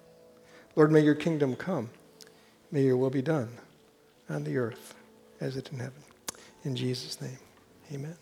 Lord, 0.75 0.90
may 0.90 1.01
your 1.01 1.14
kingdom 1.14 1.55
come. 1.55 1.90
May 2.73 2.83
your 2.83 2.97
will 2.97 3.11
be 3.11 3.23
done 3.23 3.59
on 4.33 4.45
the 4.45 4.57
earth 4.57 4.95
as 5.40 5.57
it 5.57 5.71
in 5.73 5.79
heaven. 5.79 6.03
In 6.64 6.77
Jesus' 6.77 7.21
name, 7.21 7.38
amen. 7.92 8.16